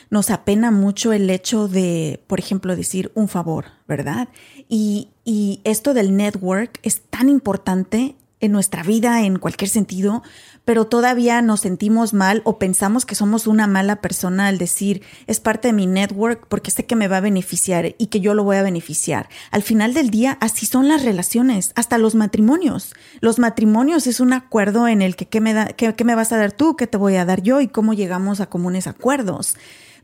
[0.09, 4.27] nos apena mucho el hecho de, por ejemplo, decir un favor, ¿verdad?
[4.69, 10.21] Y, y esto del network es tan importante en nuestra vida en cualquier sentido,
[10.65, 15.39] pero todavía nos sentimos mal o pensamos que somos una mala persona al decir es
[15.39, 18.43] parte de mi network porque sé que me va a beneficiar y que yo lo
[18.43, 19.29] voy a beneficiar.
[19.51, 22.93] Al final del día, así son las relaciones, hasta los matrimonios.
[23.21, 26.33] Los matrimonios es un acuerdo en el que qué me, da, qué, qué me vas
[26.33, 29.55] a dar tú, qué te voy a dar yo y cómo llegamos a comunes acuerdos.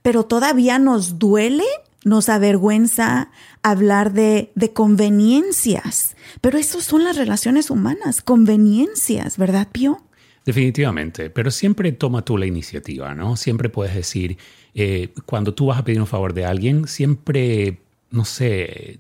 [0.02, 1.66] Pero todavía nos duele
[2.06, 3.32] nos avergüenza
[3.62, 10.02] hablar de, de, conveniencias, pero eso son las relaciones humanas, conveniencias, ¿verdad, Pío?
[10.46, 13.36] Definitivamente, pero siempre toma tú la iniciativa, ¿no?
[13.36, 14.38] Siempre puedes decir,
[14.74, 19.00] eh, cuando tú vas a pedir un favor de alguien, siempre, no sé,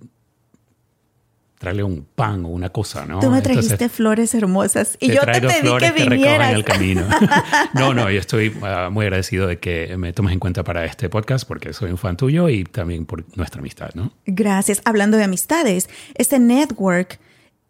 [1.59, 3.19] traerle un pan o una cosa, ¿no?
[3.19, 6.53] Tú me trajiste flores hermosas y yo te pedí que vinieras.
[6.53, 7.05] el camino.
[7.73, 11.09] no, no, yo estoy ah, muy agradecido de que me tomes en cuenta para este
[11.09, 14.13] podcast porque soy un fan tuyo y también por nuestra amistad, ¿no?
[14.25, 14.81] Gracias.
[14.85, 17.19] Hablando de amistades, este network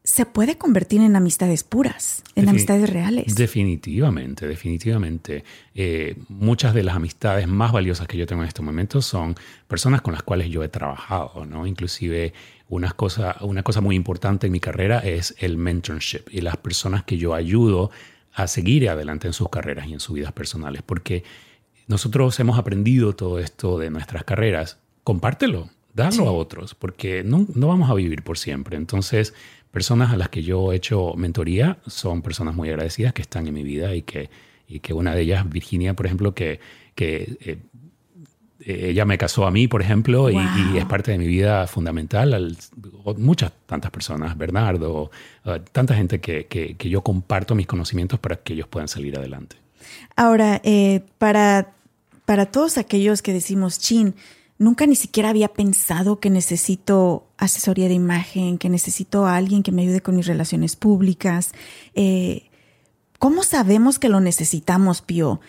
[0.04, 3.36] se puede convertir en amistades puras, en amistades reales.
[3.36, 5.44] Definitivamente, definitivamente.
[5.76, 9.36] Eh, muchas de las amistades más valiosas que yo tengo en este momento son
[9.68, 11.68] personas con las cuales yo he trabajado, ¿no?
[11.68, 12.34] Inclusive
[12.70, 17.04] una cosa, una cosa muy importante en mi carrera es el mentorship y las personas
[17.04, 17.92] que yo ayudo
[18.34, 21.24] a seguir adelante en sus carreras y en sus vidas personales, porque
[21.88, 24.78] nosotros hemos aprendido todo esto de nuestras carreras.
[25.04, 28.78] Compártelo, darlo a otros, porque no, no vamos a vivir por siempre.
[28.78, 29.34] Entonces,
[29.72, 33.56] personas a las que yo he hecho mentoría son personas muy agradecidas que están en
[33.56, 34.30] mi vida y que,
[34.68, 36.60] y que una de ellas, Virginia, por ejemplo, que,
[36.94, 37.58] que eh,
[38.66, 42.34] ella me casó a mí, por ejemplo, y, y, es parte de mi vida fundamental.
[42.34, 42.58] Al,
[43.18, 45.12] muchas, tantas personas, Bernardo,
[45.46, 49.18] uh, tanta gente que, que, que, yo comparto mis conocimientos para que ellos puedan salir
[49.18, 49.56] adelante.
[50.16, 51.72] Ahora, eh, para,
[52.26, 54.14] para todos aquellos que decimos, chin,
[54.58, 59.72] nunca ni siquiera había pensado que necesito asesoría de imagen, que necesito a alguien que
[59.72, 61.54] me ayude con mis relaciones públicas.
[61.96, 62.50] Eh,
[63.18, 65.40] ¿Cómo sabemos que lo necesitamos, Pío?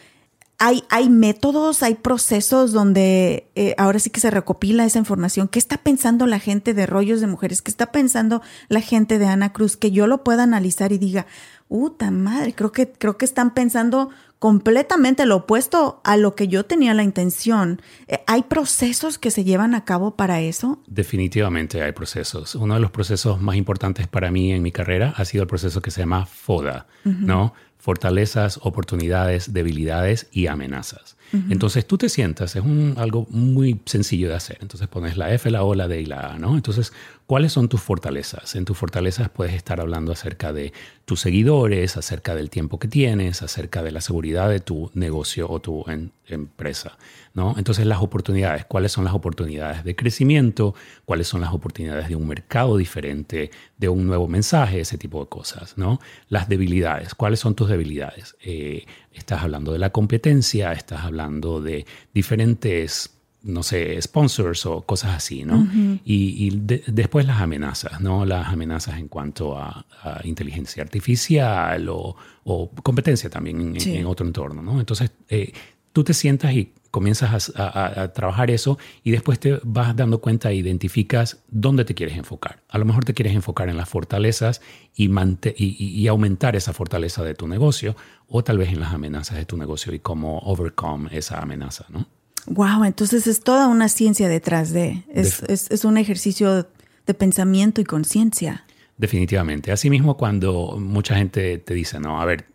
[0.63, 5.49] Hay, hay, métodos, hay procesos donde eh, ahora sí que se recopila esa información.
[5.49, 7.63] ¿Qué está pensando la gente de rollos de mujeres?
[7.63, 9.77] ¿Qué está pensando la gente de Ana Cruz?
[9.77, 11.27] Que yo lo pueda analizar y diga,
[11.71, 12.53] ¡Uta madre!
[12.53, 17.05] Creo que, creo que están pensando completamente lo opuesto a lo que yo tenía la
[17.05, 17.81] intención.
[18.09, 20.83] Eh, ¿Hay procesos que se llevan a cabo para eso?
[20.89, 22.57] Definitivamente hay procesos.
[22.57, 25.81] Uno de los procesos más importantes para mí en mi carrera ha sido el proceso
[25.81, 27.19] que se llama FODA, uh -huh.
[27.21, 27.55] ¿no?
[27.81, 31.17] Fortalezas, oportunidades, debilidades y amenazas.
[31.33, 31.53] Uh -huh.
[31.53, 34.59] Entonces tú te sientas, es un, algo muy sencillo de hacer.
[34.61, 36.55] Entonces pones la F, la O, la D y la A, ¿no?
[36.55, 36.93] Entonces,
[37.31, 38.57] ¿cuáles son tus fortalezas?
[38.57, 40.73] En tus fortalezas puedes estar hablando acerca de
[41.05, 45.61] tus seguidores, acerca del tiempo que tienes, acerca de la seguridad de tu negocio o
[45.61, 45.85] tu
[46.27, 46.99] empresa,
[47.33, 47.55] ¿no?
[47.57, 50.75] Entonces, las oportunidades, ¿cuáles son las oportunidades de crecimiento?
[51.05, 55.29] ¿Cuáles son las oportunidades de un mercado diferente, de un nuevo mensaje, ese tipo de
[55.29, 56.01] cosas, ¿no?
[56.31, 58.35] Las debilidades, ¿cuáles son tus debilidades?
[58.43, 65.17] Eh, estás hablando de la competencia, estás hablando de diferentes no sé, sponsors o cosas
[65.17, 65.57] así, ¿no?
[65.57, 66.01] Uh -huh.
[66.05, 68.25] Y, y de, después las amenazas, ¿no?
[68.25, 73.97] Las amenazas en cuanto a, a inteligencia artificial o, o, competencia también en, sí.
[73.97, 74.79] en, otro entorno, ¿no?
[74.79, 75.53] Entonces, eh,
[75.93, 80.21] tú te sientas y comienzas a, a, a, trabajar eso y después te vas dando
[80.21, 82.63] cuenta e identificas dónde te quieres enfocar.
[82.69, 84.61] A lo mejor te quieres enfocar en las fortalezas
[84.95, 87.97] y, y, y, aumentar esa fortaleza de tu negocio
[88.29, 92.07] o tal vez en las amenazas de tu negocio y cómo overcome esa amenaza, ¿no?
[92.47, 95.05] Wow, entonces es toda una ciencia detrás de.
[95.13, 96.69] Es, de, es, es un ejercicio
[97.07, 98.65] de pensamiento y conciencia.
[98.97, 99.73] Definitivamente.
[99.73, 102.47] Asimismo, cuando mucha gente te dice, no, a ver,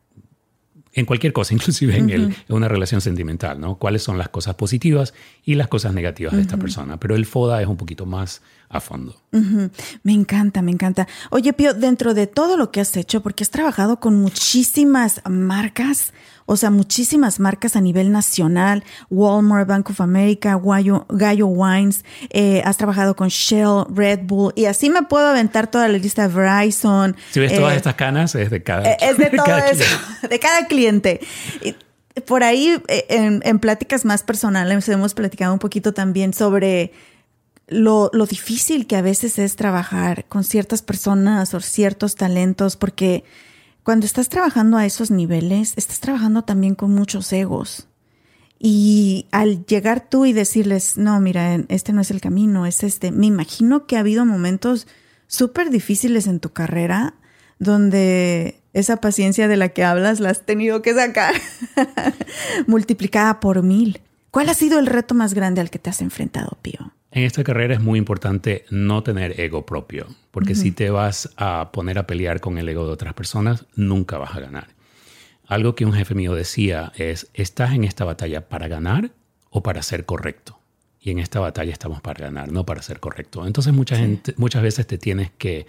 [0.96, 3.76] en cualquier cosa, inclusive en, el, en, una relación sentimental, ¿no?
[3.76, 6.38] ¿Cuáles son las cosas positivas y las cosas negativas uh -huh.
[6.38, 7.00] de esta persona?
[7.00, 9.16] Pero el FODA es un poquito más a fondo.
[9.32, 9.72] Uh -huh.
[10.04, 11.08] Me encanta, me encanta.
[11.30, 16.14] Oye, Pío, dentro de todo lo que has hecho, porque has trabajado con muchísimas marcas,
[16.46, 22.62] o sea, muchísimas marcas a nivel nacional, Walmart, Bank of America, Gallo, Gallo Wines, eh,
[22.64, 26.34] has trabajado con Shell, Red Bull, y así me puedo aventar toda la lista de
[26.34, 27.16] Verizon.
[27.32, 29.84] Si ves eh, todas estas canas, es de cada eh, Es de todo cada eso,
[29.84, 30.28] cliente.
[30.30, 31.20] de cada cliente.
[31.62, 31.76] Y
[32.22, 36.92] por ahí, eh, en, en pláticas más personales, hemos platicado un poquito también sobre
[37.68, 43.24] lo, lo, difícil que a veces es trabajar con ciertas personas o ciertos talentos, porque
[43.86, 47.88] cuando estás trabajando a esos niveles, estás trabajando también con muchos egos.
[48.58, 53.12] Y al llegar tú y decirles, no, mira, este no es el camino, es este,
[53.12, 54.88] me imagino que ha habido momentos
[55.28, 57.14] súper difíciles en tu carrera
[57.60, 61.36] donde esa paciencia de la que hablas la has tenido que sacar
[62.66, 64.02] multiplicada por mil.
[64.36, 66.92] ¿Cuál ha sido el reto más grande al que te has enfrentado, Pío?
[67.12, 70.62] En esta carrera es muy importante no tener ego propio, porque uh -huh.
[70.62, 74.36] si te vas a poner a pelear con el ego de otras personas, nunca vas
[74.36, 74.68] a ganar.
[75.48, 79.12] Algo que un jefe mío decía es, ¿estás en esta batalla para ganar
[79.52, 80.60] o para ser correcto?
[81.00, 83.48] Y en esta batalla estamos para ganar, no para ser correcto.
[83.48, 84.02] Entonces mucha sí.
[84.02, 85.66] gente, muchas veces te tienes que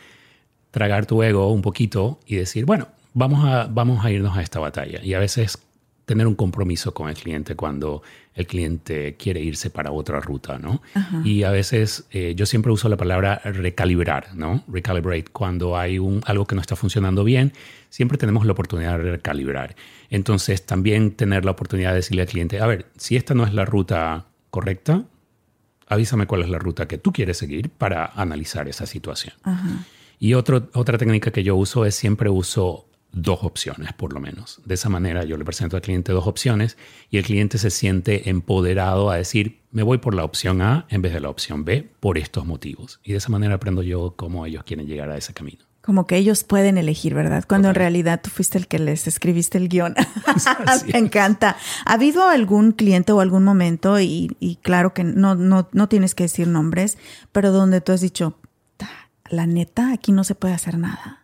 [0.72, 4.58] tragar tu ego un poquito y decir, bueno, vamos a, vamos a irnos a esta
[4.58, 5.00] batalla.
[5.04, 5.56] Y a veces
[6.06, 8.02] tener un compromiso con el cliente cuando
[8.34, 10.80] el cliente quiere irse para otra ruta, ¿no?
[10.94, 11.20] Ajá.
[11.24, 14.62] Y a veces eh, yo siempre uso la palabra recalibrar, ¿no?
[14.68, 15.24] Recalibrate.
[15.32, 17.52] Cuando hay un, algo que no está funcionando bien,
[17.90, 19.74] siempre tenemos la oportunidad de recalibrar.
[20.08, 23.52] Entonces también tener la oportunidad de decirle al cliente, a ver, si esta no es
[23.52, 25.04] la ruta correcta,
[25.88, 29.34] avísame cuál es la ruta que tú quieres seguir para analizar esa situación.
[29.42, 29.84] Ajá.
[30.20, 32.86] Y otro, otra técnica que yo uso es siempre uso
[33.16, 34.60] dos opciones, por lo menos.
[34.64, 36.76] De esa manera yo le presento al cliente dos opciones
[37.10, 41.02] y el cliente se siente empoderado a decir, me voy por la opción A en
[41.02, 43.00] vez de la opción B por estos motivos.
[43.02, 45.64] Y de esa manera aprendo yo cómo ellos quieren llegar a ese camino.
[45.80, 47.44] Como que ellos pueden elegir, ¿verdad?
[47.48, 47.76] Cuando Total.
[47.76, 49.94] en realidad tú fuiste el que les escribiste el guion.
[50.92, 51.56] Me encanta.
[51.86, 56.14] ¿Ha habido algún cliente o algún momento, y, y claro que no, no, no tienes
[56.14, 56.98] que decir nombres,
[57.32, 58.36] pero donde tú has dicho,
[59.30, 61.22] la neta, aquí no se puede hacer nada?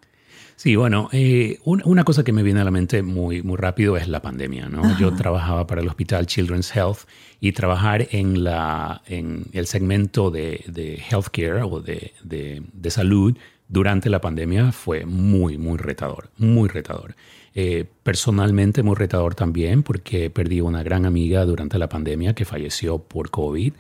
[0.63, 4.07] Sí, bueno, eh, una cosa que me viene a la mente muy, muy rápido es
[4.07, 4.69] la pandemia.
[4.69, 4.97] ¿no?
[4.97, 6.99] Yo trabajaba para el hospital Children's Health
[7.41, 13.37] y trabajar en, la, en el segmento de, de healthcare o de, de, de, salud
[13.67, 17.17] durante la pandemia fue muy, muy retador, muy retador.
[17.57, 22.99] Eh, personalmente muy retador también porque perdí una gran amiga durante la pandemia que falleció
[22.99, 23.73] por COVID.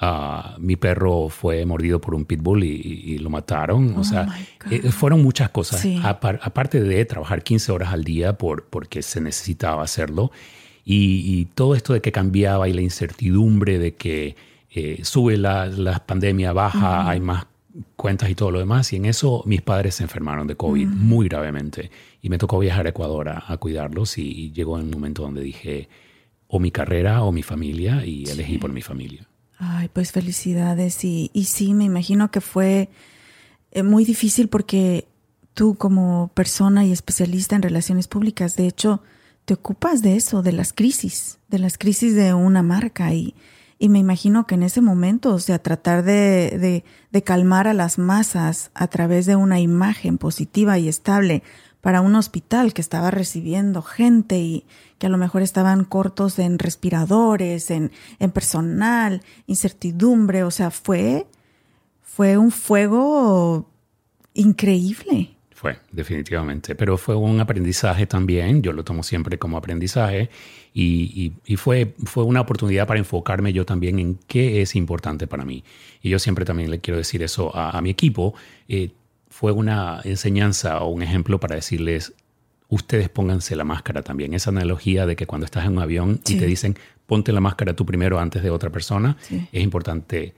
[0.00, 3.96] Uh, mi perro fue mordido por un pitbull y, lo mataron.
[3.96, 4.28] o oh sea,
[4.70, 5.84] eh, fueron muchas cosas.
[6.04, 10.30] aparte de trabajar 15 horas al día por, porque se necesitaba hacerlo.
[10.84, 14.36] Y, todo esto de que cambiaba y la incertidumbre de que
[14.70, 17.46] eh, sube la, la, pandemia, baja, hay más
[17.96, 18.92] cuentas y todo lo demás.
[18.92, 21.90] Y en eso mis padres se enfermaron de COVID muy gravemente.
[22.22, 24.18] Y me tocó viajar a Ecuador a, cuidarlos.
[24.18, 25.88] Y, llegó un momento donde dije,
[26.48, 28.04] o mi carrera o mi familia.
[28.04, 29.26] Y elegí por mi familia.
[29.58, 31.04] Ay, pues felicidades.
[31.04, 32.90] Y, y sí, me imagino que fue
[33.70, 35.08] eh, muy difícil porque
[35.54, 39.02] tú como persona y especialista en relaciones públicas, de hecho,
[39.46, 43.14] te ocupas de eso, de las crisis, de las crisis de una marca.
[43.14, 43.34] Y,
[43.78, 47.74] y me imagino que en ese momento, o sea, tratar de, de, de calmar a
[47.74, 51.42] las masas a través de una imagen positiva y estable
[51.86, 54.64] para un hospital que estaba recibiendo gente y
[54.98, 61.28] que a lo mejor estaban cortos en respiradores, en, en personal, incertidumbre, o sea, fue,
[62.02, 63.70] fue un fuego
[64.34, 65.36] increíble.
[65.54, 70.28] Fue, definitivamente, pero fue un aprendizaje también, yo lo tomo siempre como aprendizaje
[70.74, 75.44] y, y, fue, fue una oportunidad para enfocarme yo también en qué es importante para
[75.44, 75.62] mí.
[76.02, 78.34] Y yo siempre también le quiero decir eso a, mi equipo.
[78.68, 78.90] Eh,
[79.36, 82.14] fue una enseñanza o un ejemplo para decirles,
[82.70, 84.32] ustedes pónganse la máscara también.
[84.32, 87.76] Esa analogía de que cuando estás en un avión y te dicen, ponte la máscara
[87.76, 89.18] tú primero antes de otra persona,
[89.52, 90.32] es importante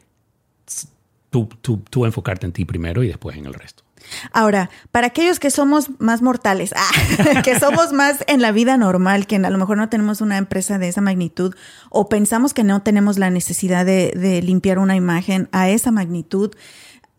[1.30, 3.84] tú, tú, tú enfocarte en ti primero y después en el resto.
[4.32, 9.28] Ahora, para aquellos que somos más mortales, ah, que somos más en la vida normal,
[9.28, 11.55] que a lo mejor no tenemos una empresa de esa magnitud
[11.88, 16.53] o pensamos que no tenemos la necesidad de, de limpiar una imagen a esa magnitud,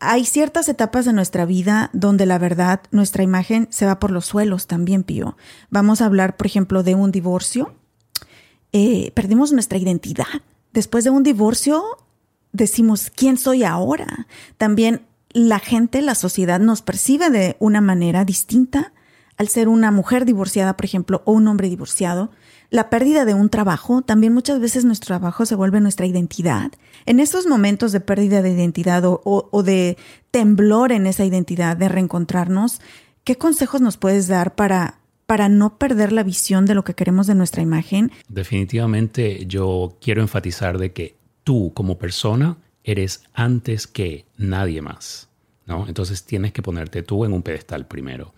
[0.00, 4.24] hay ciertas etapas de nuestra vida donde la verdad, nuestra imagen se va por los
[4.24, 5.36] suelos también, Pío.
[5.68, 7.74] Vamos a hablar, por ejemplo, de un divorcio.
[8.72, 10.26] Eh, perdimos nuestra identidad.
[10.72, 11.84] Después de un divorcio,
[12.52, 14.26] decimos, ¿quién soy ahora?
[14.56, 18.92] También la gente, la sociedad nos percibe de una manera distinta
[19.36, 22.30] al ser una mujer divorciada, por ejemplo, o un hombre divorciado
[22.70, 26.70] la pérdida de un trabajo, también muchas veces nuestro trabajo se vuelve nuestra identidad.
[27.04, 29.96] En estos momentos de pérdida de identidad o, de
[30.30, 32.80] temblor en esa identidad, de reencontrarnos,
[33.24, 37.26] ¿qué consejos nos puedes dar para, para no perder la visión de lo que queremos
[37.26, 38.12] de nuestra imagen?
[38.28, 45.28] Definitivamente yo quiero enfatizar de que tú como persona eres antes que nadie más.
[45.66, 45.88] ¿no?
[45.88, 48.32] Entonces tienes que ponerte tú en un pedestal primero.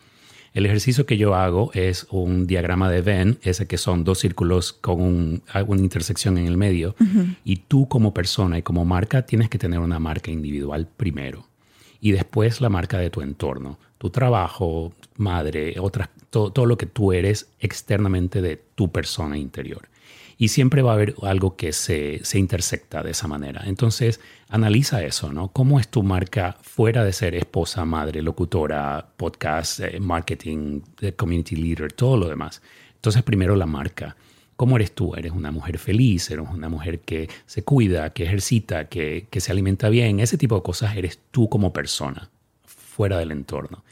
[0.54, 4.74] El ejercicio que yo hago es un diagrama de Venn, ese que son dos círculos
[4.74, 6.94] con una intersección en el medio,
[7.42, 11.46] y tú como persona y como marca tienes que tener una marca individual primero,
[12.02, 16.86] y después la marca de tu entorno, tu trabajo, madre, otras, todo, todo lo que
[16.86, 19.88] tú eres externamente de tu persona interior.
[20.38, 23.62] Y siempre va a haber algo que se, se intersecta de esa manera.
[23.66, 25.48] Entonces, analiza eso, ¿no?
[25.48, 31.56] ¿Cómo es tu marca fuera de ser esposa, madre, locutora, podcast, eh, marketing, eh, community
[31.56, 32.62] leader, todo lo demás?
[32.94, 34.16] Entonces, primero la marca.
[34.56, 35.14] ¿Cómo eres tú?
[35.16, 36.30] ¿Eres una mujer feliz?
[36.30, 40.20] ¿Eres una mujer que se cuida, que ejercita, que, que se alimenta bien?
[40.20, 42.30] Ese tipo de cosas eres tú como persona,
[42.64, 43.84] fuera del entorno.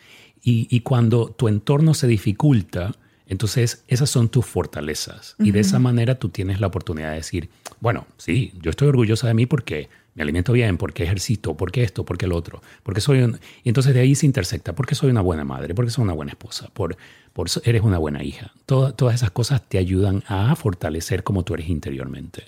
[0.43, 2.93] Y, y cuando tu entorno se dificulta,
[3.31, 5.37] entonces, esas son tus fortalezas.
[5.39, 9.29] Y de esa manera tú tienes la oportunidad de decir, bueno, sí, yo estoy orgullosa
[9.29, 13.23] de mí porque me alimento bien, porque ejercito, porque esto, porque el otro, porque soy
[13.23, 13.39] un...
[13.63, 16.33] Y entonces de ahí se intersecta, porque soy una buena madre, porque soy una buena
[16.33, 16.97] esposa, por,
[17.33, 18.51] por eres una buena hija.
[18.67, 22.47] todas esas cosas te ayudan a fortalecer como tú eres interiormente.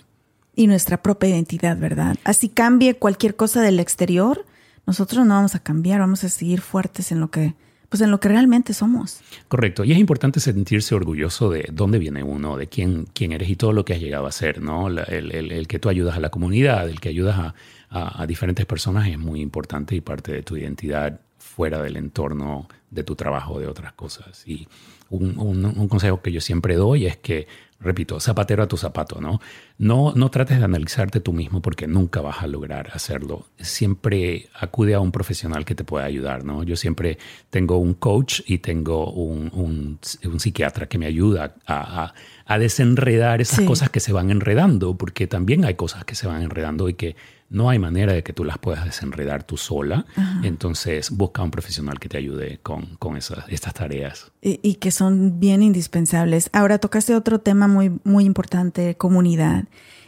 [0.53, 2.17] Y nuestra propia identidad, ¿verdad?
[2.25, 4.45] Así cambie cualquier cosa del exterior,
[4.85, 7.53] nosotros no vamos a cambiar, vamos a seguir fuertes en lo que
[7.93, 9.19] pues en lo que realmente somos.
[9.47, 9.83] Correcto.
[9.83, 13.71] Y es importante sentirse orgulloso de dónde viene uno, de quién, quién eres y todo
[13.71, 14.87] lo que has llegado a ser, ¿no?
[14.87, 17.53] El, que tú ayudas a la comunidad, el que ayudas
[17.91, 23.03] a, diferentes personas es muy importante y parte de tu identidad fuera del entorno de
[23.03, 24.41] tu trabajo, de otras cosas.
[24.47, 24.67] Y
[25.11, 27.45] un consejo que yo siempre doy es que
[27.83, 29.39] repito, zapatero a tu zapato, ¿no?
[29.77, 33.47] No, no trates de analizarte tú mismo porque nunca vas a lograr hacerlo.
[33.57, 36.63] Siempre acude a un profesional que te pueda ayudar, ¿no?
[36.63, 37.17] Yo siempre
[37.49, 42.13] tengo un coach y tengo un, un, psiquiatra que me ayuda a,
[42.45, 46.41] a, desenredar esas cosas que se van enredando, porque también hay cosas que se van
[46.41, 47.15] enredando y que
[47.49, 50.05] no hay manera de que tú las puedas desenredar tú sola.
[50.41, 54.31] Entonces busca un profesional que te ayude con, con, con esas, estas tareas.
[54.41, 56.49] Y, y, que son bien indispensables.
[56.51, 59.65] Ahora tocaste otro tema muy, muy importante, comunidad.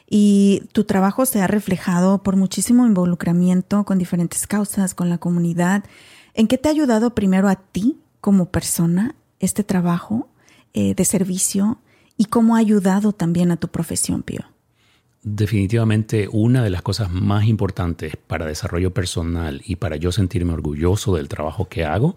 [0.08, 5.84] Y tu trabajo se ha reflejado por muchísimo involucramiento con diferentes causas, con la comunidad.
[6.34, 10.30] ¿En qué te ha ayudado primero a ti como persona este trabajo
[10.74, 11.80] eh, de servicio
[12.18, 14.42] y cómo ha ayudado también a tu profesión, Pío?
[15.24, 21.16] Definitivamente una de las cosas más importantes para desarrollo personal y para yo sentirme orgulloso
[21.16, 22.16] del trabajo que hago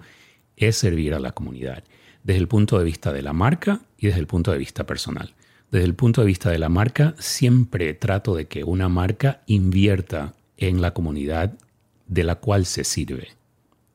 [0.58, 1.84] es servir a la comunidad,
[2.22, 5.34] desde el punto de vista de la marca y desde el punto de vista personal.
[5.70, 10.34] Desde el punto de vista de la marca, siempre trato de que una marca invierta
[10.56, 11.52] en la comunidad
[12.06, 13.28] de la cual se sirve.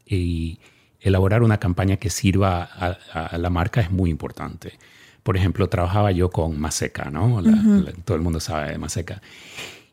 [0.06, 0.60] Y
[1.00, 4.74] elaborar una campaña que sirva a, la marca es muy importante.
[5.24, 7.42] Por ejemplo, trabajaba yo con Maseca, ¿no?
[8.06, 9.22] todo el mundo sabe de Maseca.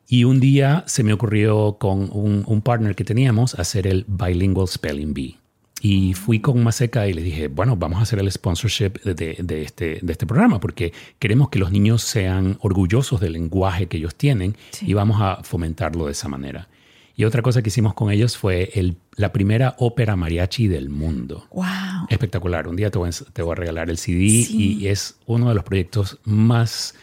[0.07, 5.15] Y un día se me ocurrió con un, partner que teníamos hacer el Bilingual Spelling
[5.15, 5.40] Bee.
[5.81, 9.99] Y fui con Maseca y le dije, bueno, vamos a hacer el sponsorship de, este,
[10.03, 14.57] de este programa porque queremos que los niños sean orgullosos del lenguaje que ellos tienen
[14.83, 16.69] y vamos a fomentarlo de esa manera.
[17.17, 21.47] Y otra cosa que hicimos con ellos fue el, la primera ópera mariachi del mundo.
[21.53, 22.07] ¡Wow!
[22.09, 22.69] Espectacular.
[22.69, 26.95] Un día te voy, a, regalar el CD y es uno de los proyectos más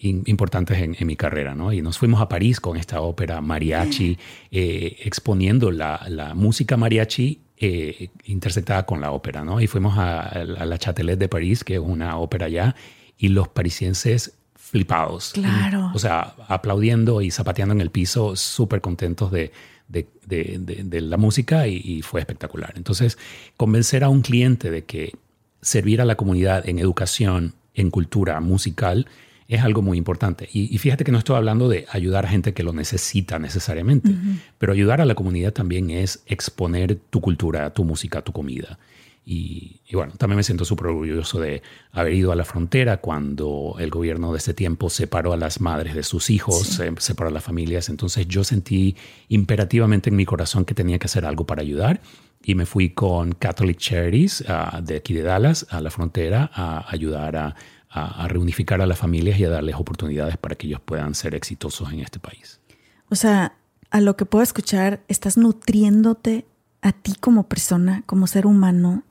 [0.00, 1.72] importantes en, mi carrera, ¿no?
[1.72, 4.16] Y nos fuimos a París con esta ópera mariachi,
[4.50, 9.60] eh, exponiendo la, la, música mariachi eh, interceptada con la ópera, ¿no?
[9.60, 12.74] Y fuimos a, a, la Châtelet de París, que es una ópera allá,
[13.16, 15.32] y los parisienses flipados.
[15.32, 15.90] Claro.
[15.94, 19.50] O sea, aplaudiendo y zapateando en el piso, súper contentos de,
[19.88, 22.74] de, la música y, fue espectacular.
[22.76, 23.18] Entonces,
[23.56, 25.14] convencer a un cliente de que
[25.62, 29.06] servir a la comunidad en educación, en cultura musical,
[29.48, 30.48] es algo muy importante.
[30.52, 34.14] Y, fíjate que no estoy hablando de ayudar a gente que lo necesita necesariamente,
[34.58, 38.78] pero ayudar a la comunidad también es exponer tu cultura, tu música, tu comida.
[39.24, 43.88] Y, bueno, también me siento súper orgulloso de haber ido a la frontera cuando el
[43.88, 47.88] gobierno de ese tiempo separó a las madres de sus hijos, separó a las familias.
[47.88, 48.96] Entonces yo sentí
[49.28, 52.02] imperativamente en mi corazón que tenía que hacer algo para ayudar
[52.42, 56.90] y me fui con Catholic Charities uh, de aquí de Dallas a la frontera a
[56.90, 57.56] ayudar a,
[57.90, 61.92] a, reunificar a las familias y a darles oportunidades para que ellos puedan ser exitosos
[61.92, 62.60] en este país.
[63.08, 63.56] O sea,
[63.90, 66.46] a lo que puedo escuchar, estás nutriéndote
[66.82, 69.04] a ti como persona, como ser humano,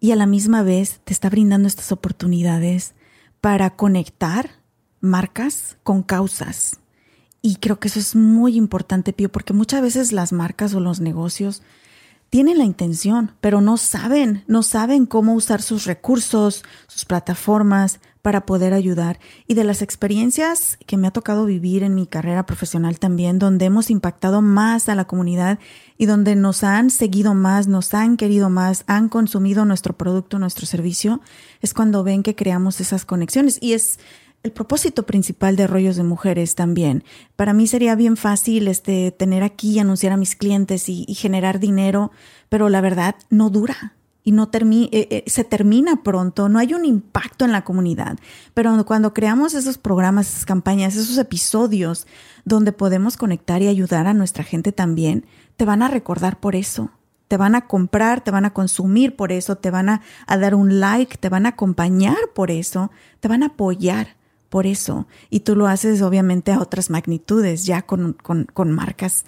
[0.00, 2.94] y a la misma vez te está brindando estas oportunidades
[3.40, 4.50] para conectar
[5.00, 6.80] marcas con causas.
[7.40, 11.00] Y creo que eso es muy importante, Pío, porque muchas veces las marcas o los
[11.00, 11.62] negocios
[12.30, 18.44] tienen la intención, pero no saben, no saben cómo usar sus recursos, sus plataformas para
[18.44, 19.18] poder ayudar.
[19.46, 23.64] Y de las experiencias que me ha tocado vivir en mi carrera profesional también, donde
[23.64, 25.58] hemos impactado más a la comunidad
[25.96, 30.66] y donde nos han seguido más, nos han querido más, han consumido nuestro producto, nuestro
[30.66, 31.22] servicio,
[31.62, 33.58] es cuando ven que creamos esas conexiones.
[33.62, 33.98] Y es
[34.42, 37.04] el propósito principal de Rollos de Mujeres también.
[37.36, 42.12] Para mí sería bien fácil este, tener aquí, anunciar a mis clientes y, generar dinero,
[42.48, 46.84] pero la verdad no dura y no eh, eh, se termina pronto, no hay un
[46.84, 48.18] impacto en la comunidad.
[48.54, 52.06] Pero cuando creamos esos programas, esas campañas, esos episodios
[52.44, 55.26] donde podemos conectar y ayudar a nuestra gente también,
[55.56, 56.90] te van a recordar por eso.
[57.26, 60.54] Te van a comprar, te van a consumir por eso, te van a, a dar
[60.54, 64.17] un like, te van a acompañar por eso, te van a apoyar
[64.48, 65.06] por eso.
[65.30, 69.24] Y tú lo haces obviamente a otras magnitudes, ya con, con, marcas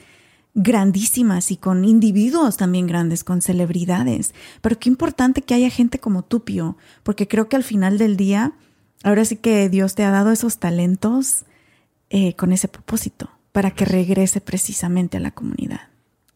[0.54, 4.34] grandísimas y con individuos también grandes, con celebridades.
[4.60, 8.16] Pero qué importante que haya gente como tú, Pío, porque creo que al final del
[8.16, 8.52] día,
[9.02, 11.44] ahora sí que Dios te ha dado esos talentos
[12.10, 15.80] eh, con ese propósito, para que regrese precisamente a la comunidad.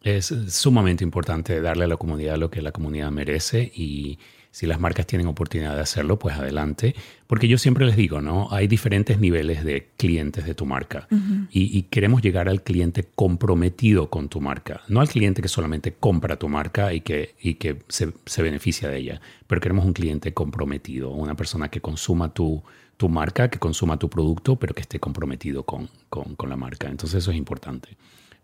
[0.03, 4.19] Es sumamente importante darle a la comunidad lo que la comunidad merece y
[4.55, 6.95] si las marcas tienen oportunidad de hacerlo, pues adelante.
[7.27, 8.47] Porque yo siempre les digo, ¿no?
[8.53, 11.09] Hay diferentes niveles de clientes de tu marca
[11.51, 16.37] y, queremos llegar al cliente comprometido con tu marca, no al cliente que solamente compra
[16.37, 21.11] tu marca y que, y que se, beneficia de ella, pero queremos un cliente comprometido,
[21.11, 22.63] una persona que consuma tu,
[22.97, 26.89] tu marca, que consuma tu producto, pero que esté comprometido con, con, con la marca.
[26.89, 27.97] Entonces eso es importante.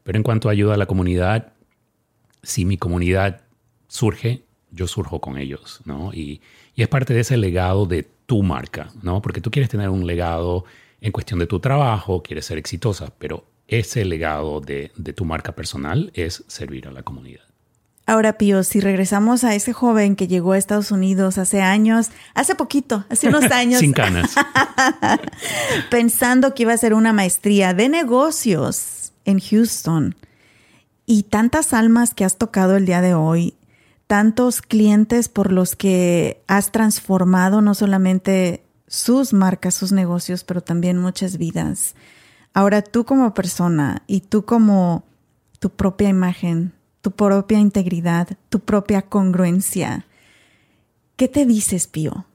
[0.03, 1.53] Pero en cuanto a ayuda a la comunidad,
[2.43, 3.43] si mi comunidad
[3.87, 4.43] surge,
[4.73, 6.13] yo surjo con ellos, ¿no?
[6.13, 6.41] Y,
[6.77, 9.21] es parte de ese legado de tu marca, ¿no?
[9.21, 10.65] Porque tú quieres tener un legado
[11.03, 16.11] en cuestión de tu trabajo, quieres ser exitosa, pero ese legado de, tu marca personal
[16.15, 17.43] es servir a la comunidad.
[18.07, 22.55] Ahora, Pío, si regresamos a ese joven que llegó a Estados Unidos hace años, hace
[22.55, 23.81] poquito, hace unos años.
[23.81, 24.35] Sin canas.
[25.91, 30.17] pensando que iba a hacer una maestría de negocios en Houston.
[31.07, 33.55] Y tantas almas que has tocado el día de hoy,
[34.11, 40.99] tantos clientes por los que has transformado no solamente sus marcas, sus negocios, pero también
[40.99, 41.95] muchas vidas.
[42.53, 45.05] Ahora tú como persona y tú como
[45.61, 50.07] tu propia imagen, tu propia integridad, tu propia congruencia,
[51.15, 52.27] ¿qué te dices, Pío?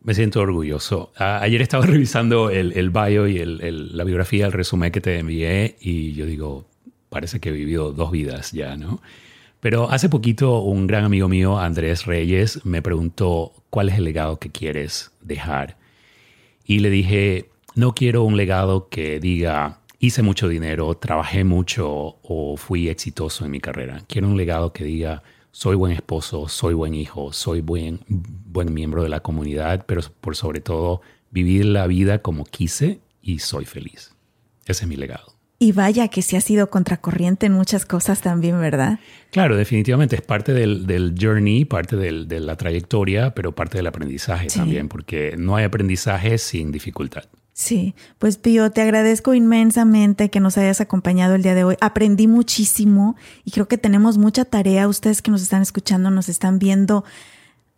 [0.00, 1.10] Me siento orgulloso.
[1.16, 6.24] ayer estaba revisando el, bio y la biografía, el resumen que te envié y yo
[6.24, 6.66] digo,
[7.08, 9.00] parece que he vivido dos vidas ya, ¿no?
[9.64, 14.38] Pero hace poquito un gran amigo mío, Andrés Reyes, me preguntó cuál es el legado
[14.38, 15.78] que quieres dejar.
[16.66, 22.58] Y le dije, no quiero un legado que diga, hice mucho dinero, trabajé mucho o
[22.58, 24.02] fui exitoso en mi carrera.
[24.06, 29.02] Quiero un legado que diga, soy buen esposo, soy buen hijo, soy buen, buen miembro
[29.02, 31.00] de la comunidad, pero por sobre todo
[31.30, 34.14] vivir la vida como quise y soy feliz.
[34.66, 35.33] Ese es mi legado.
[35.58, 38.98] Y vaya que sí ha sido contracorriente en muchas cosas también, ¿verdad?
[39.30, 44.88] Claro, definitivamente es parte del, journey, parte de la trayectoria, pero parte del aprendizaje también,
[44.88, 47.24] porque no hay aprendizaje sin dificultad.
[47.56, 51.76] Sí, pues Pío, te agradezco inmensamente que nos hayas acompañado el día de hoy.
[51.80, 54.88] Aprendí muchísimo y creo que tenemos mucha tarea.
[54.88, 57.04] Ustedes que nos están escuchando, nos están viendo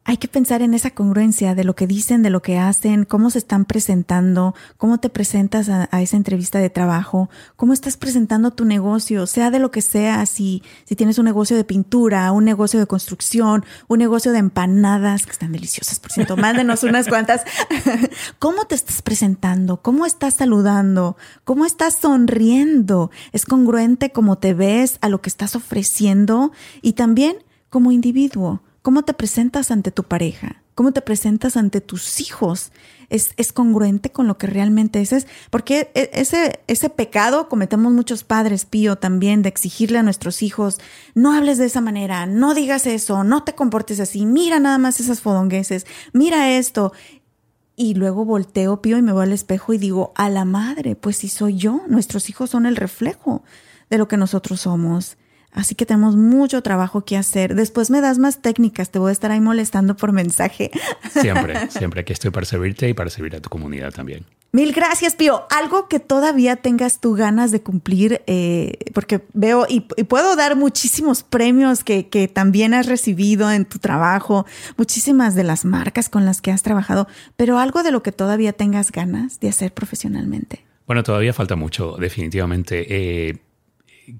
[0.07, 3.29] hay que pensar en esa congruencia de lo que dicen, de lo que hacen, cómo
[3.31, 8.65] se están presentando, cómo te presentas a, esa entrevista de trabajo, cómo estás presentando tu
[8.65, 12.79] negocio, sea de lo que sea, si, si tienes un negocio de pintura, un negocio
[12.79, 17.43] de construcción, un negocio de empanadas, que están deliciosas, por cierto, mándenos unas cuantas.
[18.39, 19.83] ¿Cómo te estás presentando?
[19.83, 21.17] ¿Cómo estás saludando?
[21.43, 23.11] ¿Cómo estás sonriendo?
[23.33, 26.53] ¿Es congruente cómo te ves a lo que estás ofreciendo?
[26.81, 27.39] Y también
[27.71, 32.71] como individuo cómo te presentas ante tu pareja, cómo te presentas ante tus hijos.
[33.09, 38.23] Es, es congruente con lo que realmente es, porque e, ese, ese pecado cometemos muchos
[38.23, 40.79] padres, Pío, también, de exigirle a nuestros hijos,
[41.17, 45.01] no hables de esa manera, no digas eso, no te comportes así, mira nada más
[45.01, 46.93] esas fodongueses, mira esto.
[47.75, 51.17] Y luego volteo, Pío, y me voy al espejo y digo, a la madre, pues
[51.17, 53.43] si soy yo, nuestros hijos son el reflejo
[53.91, 55.17] de lo que nosotros somos.
[55.57, 57.55] Así que tenemos mucho trabajo que hacer.
[57.55, 60.71] Después me das más técnicas, te voy a estar ahí molestando por mensaje.
[61.11, 64.27] Siempre, siempre aquí estoy para servirte y para servir a tu comunidad también.
[64.53, 65.47] Mil gracias, Pío.
[65.51, 71.23] Algo que todavía tengas tú ganas de cumplir, eh, porque veo y, puedo dar muchísimos
[71.23, 74.47] premios que, que también has recibido en tu trabajo,
[74.77, 78.53] muchísimas de las marcas con las que has trabajado, pero algo de lo que todavía
[78.53, 80.65] tengas ganas de hacer profesionalmente.
[80.87, 82.87] Bueno, todavía falta mucho, definitivamente.
[82.89, 83.39] Eh,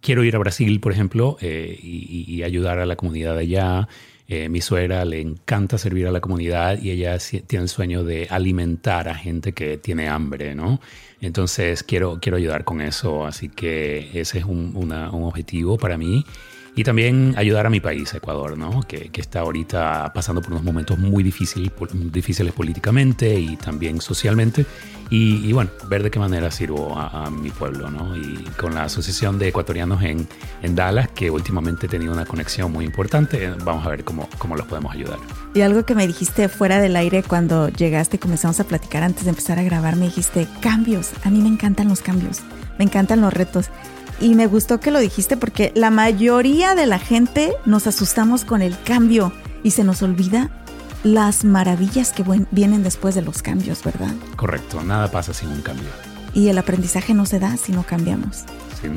[0.01, 3.89] quiero ir a Brasil, por ejemplo, eh, y, ayudar a la comunidad allá.
[4.29, 7.17] Eh, mi suegra le encanta servir a la comunidad y ella
[7.47, 10.81] tiene el sueño de alimentar a gente que tiene hambre, ¿no?
[11.21, 16.25] Entonces quiero, quiero ayudar con eso, así que ese es un, un objetivo para mí.
[16.77, 18.83] Y también ayudar a mi país, Ecuador, ¿no?
[18.83, 21.73] que, que está ahorita pasando por unos momentos muy difíciles,
[22.13, 24.67] difíciles políticamente y también socialmente.
[25.09, 28.17] Y, bueno, ver de qué manera sirvo a, mi pueblo, ¿no?
[28.17, 30.27] Y con la Asociación de Ecuatorianos en,
[30.63, 34.57] en, Dallas, que últimamente he tenido una conexión muy importante, vamos a ver cómo, cómo
[34.57, 35.19] los podemos ayudar.
[35.55, 39.25] Y algo que me dijiste fuera del aire cuando llegaste y comenzamos a platicar antes
[39.25, 42.41] de empezar a grabar, me dijiste, cambios, a mí me encantan los cambios,
[42.77, 43.71] me encantan los retos.
[44.21, 48.63] Y me gustó que lo dijiste porque la mayoría de la gente nos asustamos con
[48.63, 50.51] el cambio y se nos olvida
[51.03, 54.13] las maravillas que vienen después de los cambios, ¿verdad?
[54.37, 55.89] Correcto, nada pasa sin un cambio.
[56.35, 58.45] Y el aprendizaje no se da si no cambiamos.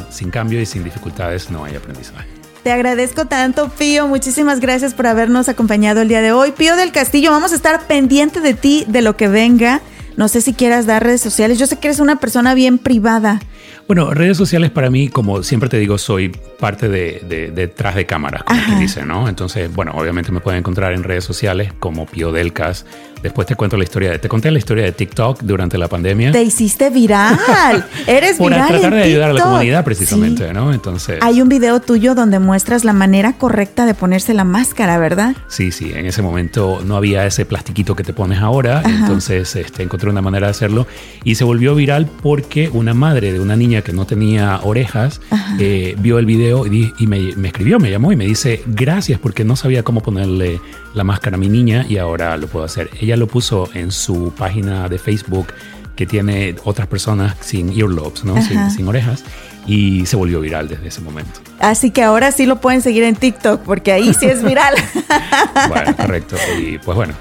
[0.10, 2.28] Sin, cambio y sin dificultades no hay aprendizaje.
[2.64, 4.08] Te agradezco tanto, Pío.
[4.08, 6.52] Muchísimas gracias por habernos acompañado el día de hoy.
[6.52, 9.82] Pío del Castillo, vamos a estar pendiente de ti, de lo que venga.
[10.20, 11.58] No sé si quieras dar redes sociales.
[11.60, 13.40] Yo sé que eres una persona bien privada.
[13.88, 16.28] Bueno, redes sociales para mí, como siempre te digo, soy
[16.60, 19.30] parte de, detrás de cámaras, como te dice, ¿no?
[19.30, 22.86] Entonces, bueno, obviamente me pueden encontrar en redes sociales como Pio Delcas.
[23.22, 26.32] Después te cuento la historia de, te conté la historia de TikTok durante la pandemia.
[26.32, 27.38] Te hiciste viral.
[28.08, 28.70] Eres Por viral.
[28.70, 30.74] tratar de ayudar a la comunidad precisamente, ¿no?
[30.74, 31.20] Entonces.
[31.22, 35.36] Hay un video tuyo donde muestras la manera correcta de ponerse la máscara, ¿verdad?
[35.48, 35.92] Sí, sí.
[35.94, 38.82] En ese momento no había ese plastiquito que te pones ahora.
[38.86, 40.88] Entonces, este, encontré una manera de hacerlo
[41.24, 45.22] y se volvió viral porque una madre de una niña que no tenía orejas
[45.60, 49.56] eh, vio el video y, me, escribió, me llamó y me dice, gracias porque no
[49.56, 50.62] sabía cómo ponerle
[51.00, 52.90] la máscara a mi niña y ahora lo puedo hacer.
[53.00, 55.48] Ella lo puso en su página de Facebook
[55.96, 58.36] que tiene otras personas sin earlobes, ¿no?
[58.42, 59.24] Sin, orejas
[59.66, 61.40] y se volvió viral desde ese momento.
[61.60, 64.76] Así que ahora sí lo pueden seguir en TikTok porque ahí sí es viral.
[65.70, 66.36] bueno, correcto.
[66.60, 67.14] Y pues bueno,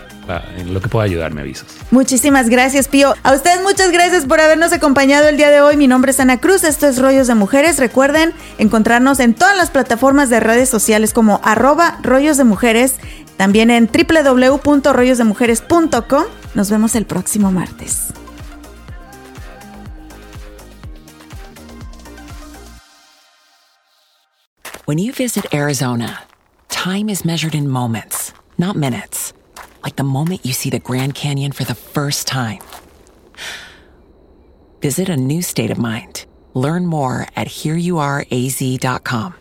[0.56, 1.66] en lo que pueda ayudar, me avisas.
[1.90, 3.14] Muchísimas gracias, Pío.
[3.22, 5.76] A ustedes muchas gracias por habernos acompañado el día de hoy.
[5.76, 7.78] Mi nombre es Ana Cruz, esto es Rollos de Mujeres.
[7.78, 12.96] Recuerden encontrarnos en todas las plataformas de redes sociales como arroba rollos de mujeres,
[13.38, 16.24] también en www.rollosdemujeres.com.
[16.54, 18.12] Nos vemos el próximo martes.
[24.88, 26.20] When you visit Arizona,
[26.68, 29.34] time is measured in moments, not minutes.
[29.84, 32.60] Like the moment you see the Grand Canyon for the first time.
[34.80, 36.24] Visit a new state of mind.
[36.54, 39.34] Learn more at hereyouareaz.com.